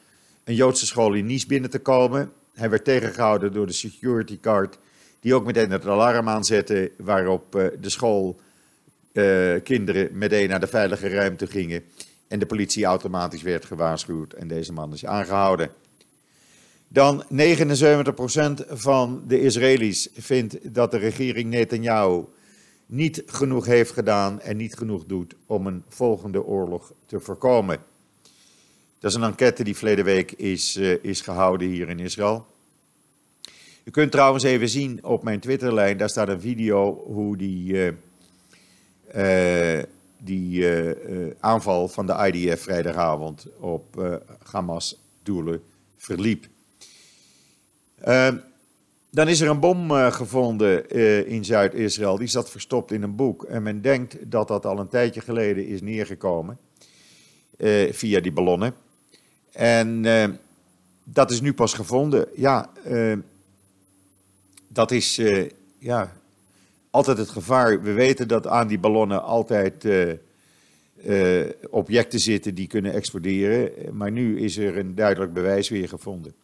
een 0.45 0.55
Joodse 0.55 0.87
school 0.87 1.15
in 1.15 1.27
Nice 1.27 1.47
binnen 1.47 1.71
te 1.71 1.79
komen. 1.79 2.33
Hij 2.55 2.71
werd 2.71 2.85
tegengehouden 2.85 3.53
door 3.53 3.67
de 3.67 3.73
security 3.73 4.39
guard, 4.41 4.79
die 5.21 5.35
ook 5.35 5.45
meteen 5.45 5.71
het 5.71 5.87
alarm 5.87 6.29
aanzette, 6.29 6.93
waarop 6.97 7.57
uh, 7.57 7.67
de 7.81 7.91
school 7.91 8.41
uh, 9.13 9.55
kinderen 9.63 10.09
meteen 10.13 10.49
naar 10.49 10.61
de 10.61 10.67
veilige 10.67 11.09
ruimte 11.09 11.47
gingen. 11.47 11.85
En 12.29 12.39
de 12.39 12.47
politie 12.47 12.85
automatisch 12.85 13.43
werd 13.43 13.65
gewaarschuwd 13.65 14.33
en 14.33 14.49
deze 14.49 14.73
man 14.73 14.93
is 14.93 15.07
aangehouden. 15.07 15.71
Dan 16.89 17.25
79% 17.25 17.27
van 18.69 19.25
de 19.27 19.41
Israëli's 19.41 20.09
vindt 20.15 20.75
dat 20.75 20.91
de 20.91 20.99
regering 20.99 21.51
Netanyahu 21.51 22.25
niet 22.87 23.23
genoeg 23.27 23.67
heeft 23.67 23.93
gedaan 23.93 24.41
en 24.41 24.57
niet 24.57 24.75
genoeg 24.75 25.05
doet 25.05 25.35
om 25.47 25.67
een 25.67 25.85
volgende 25.89 26.45
oorlog 26.45 26.93
te 27.07 27.21
voorkomen. 27.21 27.79
Dat 29.03 29.11
is 29.11 29.17
een 29.17 29.23
enquête 29.23 29.65
die 29.65 29.77
verleden 29.77 30.05
week 30.05 30.33
is, 30.33 30.77
uh, 30.77 31.05
is 31.05 31.21
gehouden 31.21 31.69
hier 31.69 31.89
in 31.89 31.99
Israël. 31.99 32.47
U 33.85 33.91
kunt 33.91 34.11
trouwens 34.11 34.45
even 34.45 34.69
zien 34.69 35.05
op 35.05 35.23
mijn 35.23 35.41
Twitterlijn, 35.41 35.97
daar 35.97 36.09
staat 36.09 36.29
een 36.29 36.41
video 36.41 37.05
hoe 37.07 37.37
die 37.37 37.73
uh, 37.73 37.93
uh, 39.79 39.83
die 40.19 40.67
aanval 41.41 41.89
van 41.89 42.07
de 42.07 42.31
IDF 42.33 42.63
vrijdagavond 42.63 43.47
op 43.59 44.21
Hamas-doelen 44.43 45.63
verliep. 45.97 46.47
Ehm, 48.01 48.37
dan 49.11 49.29
is 49.29 49.41
er 49.41 49.49
een 49.49 49.61
bom 49.61 49.91
gevonden 49.91 50.91
in 51.27 51.45
Zuid-Israël. 51.45 52.17
Die 52.17 52.29
zat 52.29 52.51
verstopt 52.51 52.93
in 52.93 53.03
een 53.03 53.17
boek. 53.17 53.45
En 53.45 53.63
men 53.63 53.81
denkt 53.81 54.31
dat 54.31 54.49
dat 54.49 54.67
al 54.67 54.79
een 54.79 54.89
tijdje 54.89 55.21
geleden 55.21 55.67
is 55.67 55.81
neergekomen. 55.81 56.59
via 57.91 58.21
die 58.21 58.33
ballonnen. 58.33 58.75
En 59.53 60.03
dat 61.05 61.31
is 61.31 61.41
nu 61.41 61.53
pas 61.53 61.75
gevonden. 61.75 62.27
Ja, 62.35 62.71
dat 64.69 64.91
is 64.91 65.21
ja, 65.79 66.13
altijd 66.91 67.19
het 67.19 67.31
gevaar. 67.31 67.83
We 67.83 67.93
weten 67.93 68.29
dat 68.29 68.47
aan 68.47 68.67
die 68.67 68.79
ballonnen 68.79 69.23
altijd 69.23 69.87
objecten 71.71 72.21
zitten 72.21 72.55
die 72.55 72.67
kunnen 72.67 72.93
exploderen. 72.93 73.97
Maar 73.97 74.11
nu 74.11 74.41
is 74.41 74.57
er 74.57 74.79
een 74.79 74.95
duidelijk 74.95 75.33
bewijs 75.33 75.69
weer 75.69 75.89
gevonden. 75.89 76.35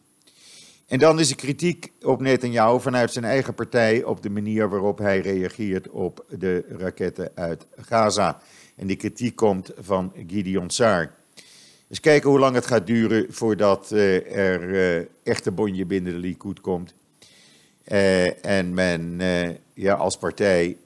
En 0.87 0.99
dan 0.99 1.19
is 1.19 1.27
de 1.27 1.35
kritiek 1.35 1.91
op 2.01 2.21
Netanyahu 2.21 2.79
vanuit 2.79 3.11
zijn 3.11 3.25
eigen 3.25 3.53
partij 3.53 4.03
op 4.03 4.21
de 4.21 4.29
manier 4.29 4.69
waarop 4.69 4.97
hij 4.97 5.19
reageert 5.19 5.89
op 5.89 6.25
de 6.37 6.65
raketten 6.77 7.31
uit 7.35 7.65
Gaza. 7.75 8.41
En 8.75 8.87
die 8.87 8.95
kritiek 8.95 9.35
komt 9.35 9.71
van 9.77 10.13
Gideon 10.27 10.69
Saar. 10.69 11.15
Dus 11.89 11.99
kijken 11.99 12.29
hoe 12.29 12.39
lang 12.39 12.55
het 12.55 12.65
gaat 12.65 12.87
duren 12.87 13.25
voordat 13.29 13.89
uh, 13.93 14.35
er 14.37 14.61
uh, 14.61 15.05
echt 15.23 15.45
een 15.45 15.55
bonje 15.55 15.85
binnen 15.85 16.13
de 16.13 16.19
Likud 16.19 16.61
komt. 16.61 16.93
Uh, 17.87 18.45
en 18.45 18.73
men 18.73 19.21
ja, 19.73 19.93
als 19.93 20.17
partij 20.17 20.77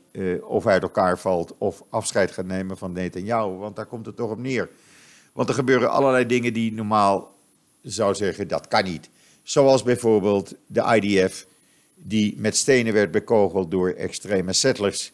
of 0.41 0.67
uit 0.67 0.81
elkaar 0.81 1.19
valt 1.19 1.55
of 1.57 1.83
afscheid 1.89 2.31
gaat 2.31 2.45
nemen 2.45 2.77
van 2.77 2.91
Netanyahu. 2.91 3.49
Want 3.49 3.75
daar 3.75 3.85
komt 3.85 4.05
het 4.05 4.15
toch 4.15 4.29
op 4.29 4.39
neer. 4.39 4.69
Want 5.33 5.49
er 5.49 5.55
gebeuren 5.55 5.89
allerlei 5.89 6.25
dingen 6.25 6.53
die 6.53 6.73
normaal 6.73 7.33
zou 7.81 8.15
zeggen 8.15 8.47
dat 8.47 8.67
kan 8.67 8.83
niet. 8.83 9.09
Zoals 9.43 9.83
bijvoorbeeld 9.83 10.55
de 10.67 10.99
IDF 11.01 11.45
die 11.95 12.35
met 12.37 12.57
stenen 12.57 12.93
werd 12.93 13.11
bekogeld 13.11 13.71
door 13.71 13.89
extreme 13.89 14.53
settlers. 14.53 15.11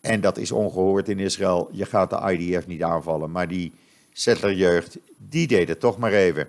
En 0.00 0.20
dat 0.20 0.38
is 0.38 0.52
ongehoord 0.52 1.08
in 1.08 1.18
Israël. 1.18 1.68
Je 1.72 1.86
gaat 1.86 2.10
de 2.10 2.32
IDF 2.32 2.66
niet 2.66 2.82
aanvallen. 2.82 3.30
Maar 3.30 3.48
die 3.48 3.72
settlerjeugd, 4.18 4.98
die 5.28 5.46
deed 5.46 5.68
het 5.68 5.80
toch 5.80 5.98
maar 5.98 6.12
even. 6.12 6.48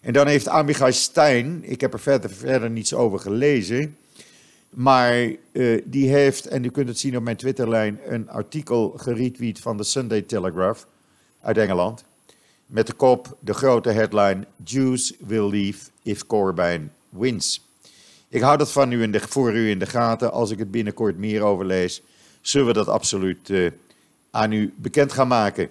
En 0.00 0.12
dan 0.12 0.26
heeft 0.26 0.48
Amichai 0.48 0.92
Stein, 0.92 1.60
ik 1.64 1.80
heb 1.80 1.92
er 1.92 2.00
verder, 2.00 2.30
verder 2.30 2.70
niets 2.70 2.94
over 2.94 3.18
gelezen, 3.18 3.96
maar 4.70 5.32
uh, 5.52 5.82
die 5.84 6.08
heeft, 6.08 6.46
en 6.46 6.64
u 6.64 6.70
kunt 6.70 6.88
het 6.88 6.98
zien 6.98 7.16
op 7.16 7.22
mijn 7.22 7.36
Twitterlijn, 7.36 8.00
een 8.04 8.30
artikel 8.30 8.94
geretweet 8.96 9.58
van 9.58 9.76
de 9.76 9.84
Sunday 9.84 10.22
Telegraph 10.22 10.86
uit 11.40 11.58
Engeland. 11.58 12.04
Met 12.66 12.86
de 12.86 12.92
kop, 12.92 13.36
de 13.40 13.54
grote 13.54 13.90
headline: 13.90 14.46
Jews 14.64 15.14
will 15.26 15.48
leave 15.50 15.78
if 16.02 16.26
Corbyn 16.26 16.92
wins. 17.08 17.68
Ik 18.28 18.40
hou 18.40 18.56
dat 18.56 18.72
van 18.72 18.92
u 18.92 19.02
in 19.02 19.12
de, 19.12 19.20
voor 19.20 19.54
u 19.54 19.70
in 19.70 19.78
de 19.78 19.86
gaten. 19.86 20.32
Als 20.32 20.50
ik 20.50 20.58
het 20.58 20.70
binnenkort 20.70 21.16
meer 21.16 21.42
overlees, 21.42 22.02
zullen 22.40 22.66
we 22.66 22.72
dat 22.72 22.88
absoluut 22.88 23.48
uh, 23.48 23.70
aan 24.30 24.52
u 24.52 24.74
bekend 24.76 25.12
gaan 25.12 25.28
maken. 25.28 25.68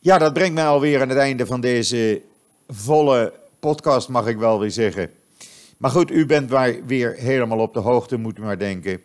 Ja, 0.00 0.18
dat 0.18 0.32
brengt 0.32 0.54
mij 0.54 0.66
alweer 0.66 1.00
aan 1.00 1.08
het 1.08 1.18
einde 1.18 1.46
van 1.46 1.60
deze 1.60 2.22
volle 2.68 3.32
podcast, 3.60 4.08
mag 4.08 4.26
ik 4.26 4.36
wel 4.36 4.60
weer 4.60 4.70
zeggen. 4.70 5.10
Maar 5.78 5.90
goed, 5.90 6.10
u 6.10 6.26
bent 6.26 6.50
weer 6.86 7.14
helemaal 7.14 7.58
op 7.58 7.74
de 7.74 7.80
hoogte, 7.80 8.16
moet 8.16 8.38
u 8.38 8.42
maar 8.42 8.58
denken. 8.58 9.00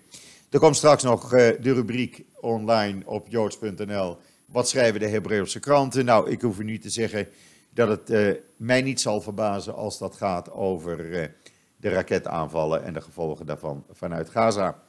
Er 0.49 0.59
komt 0.59 0.75
straks 0.75 1.03
nog 1.03 1.29
de 1.29 1.73
rubriek 1.73 2.25
online 2.41 3.01
op 3.05 3.27
joods.nl. 3.29 4.17
Wat 4.45 4.69
schrijven 4.69 4.99
de 4.99 5.07
Hebreeuwse 5.07 5.59
kranten? 5.59 6.05
Nou, 6.05 6.29
ik 6.29 6.41
hoef 6.41 6.59
u 6.59 6.63
niet 6.63 6.81
te 6.81 6.89
zeggen 6.89 7.27
dat 7.69 8.07
het 8.07 8.39
mij 8.57 8.81
niet 8.81 9.01
zal 9.01 9.21
verbazen 9.21 9.75
als 9.75 9.97
dat 9.97 10.15
gaat 10.15 10.51
over 10.51 10.97
de 11.77 11.89
raketaanvallen 11.89 12.83
en 12.83 12.93
de 12.93 13.01
gevolgen 13.01 13.45
daarvan 13.45 13.85
vanuit 13.91 14.29
Gaza. 14.29 14.83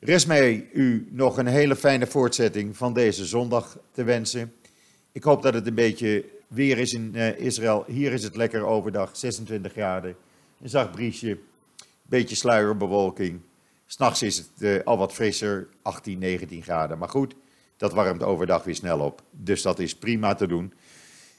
Rest 0.00 0.26
mij 0.26 0.68
u 0.72 1.08
nog 1.10 1.38
een 1.38 1.46
hele 1.46 1.76
fijne 1.76 2.06
voortzetting 2.06 2.76
van 2.76 2.92
deze 2.92 3.24
zondag 3.24 3.78
te 3.92 4.04
wensen. 4.04 4.52
Ik 5.16 5.22
hoop 5.22 5.42
dat 5.42 5.54
het 5.54 5.66
een 5.66 5.74
beetje 5.74 6.24
weer 6.48 6.78
is 6.78 6.92
in 6.92 7.12
uh, 7.14 7.38
Israël. 7.38 7.84
Hier 7.86 8.12
is 8.12 8.22
het 8.22 8.36
lekker 8.36 8.64
overdag, 8.64 9.16
26 9.16 9.72
graden. 9.72 10.16
Een 10.62 10.68
zacht 10.68 10.90
briesje, 10.90 11.38
beetje 12.02 12.36
sluierbewolking. 12.36 13.40
S'nachts 13.86 14.22
is 14.22 14.36
het 14.36 14.48
uh, 14.58 14.82
al 14.84 14.98
wat 14.98 15.12
frisser, 15.12 15.68
18, 15.82 16.18
19 16.18 16.62
graden. 16.62 16.98
Maar 16.98 17.08
goed, 17.08 17.34
dat 17.76 17.92
warmt 17.92 18.22
overdag 18.22 18.64
weer 18.64 18.74
snel 18.74 19.00
op. 19.00 19.22
Dus 19.30 19.62
dat 19.62 19.78
is 19.78 19.94
prima 19.94 20.34
te 20.34 20.46
doen. 20.46 20.72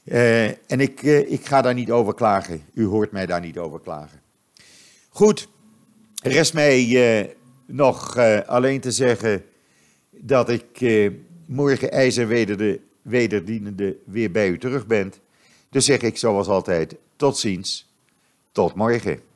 Uh, 0.04 0.46
en 0.46 0.80
ik, 0.80 1.02
ik 1.02 1.46
ga 1.46 1.62
daar 1.62 1.74
niet 1.74 1.90
over 1.90 2.14
klagen. 2.14 2.62
U 2.74 2.84
hoort 2.84 3.12
mij 3.12 3.26
daar 3.26 3.40
niet 3.40 3.58
over 3.58 3.80
klagen. 3.80 4.20
Goed, 5.08 5.48
rest 6.22 6.54
mij 6.54 7.36
nog 7.66 8.16
alleen 8.46 8.80
te 8.80 8.92
zeggen 8.92 9.44
dat 10.10 10.48
ik 10.48 11.00
morgen 11.46 11.90
ijzer 11.90 12.56
de 12.56 12.86
wederdienende 13.02 13.96
weer 14.04 14.30
bij 14.30 14.48
u 14.48 14.58
terug 14.58 14.86
ben. 14.86 15.12
Dus 15.70 15.84
zeg 15.84 16.00
ik 16.00 16.16
zoals 16.16 16.48
altijd 16.48 16.96
tot 17.16 17.36
ziens, 17.36 17.92
tot 18.52 18.74
morgen. 18.74 19.27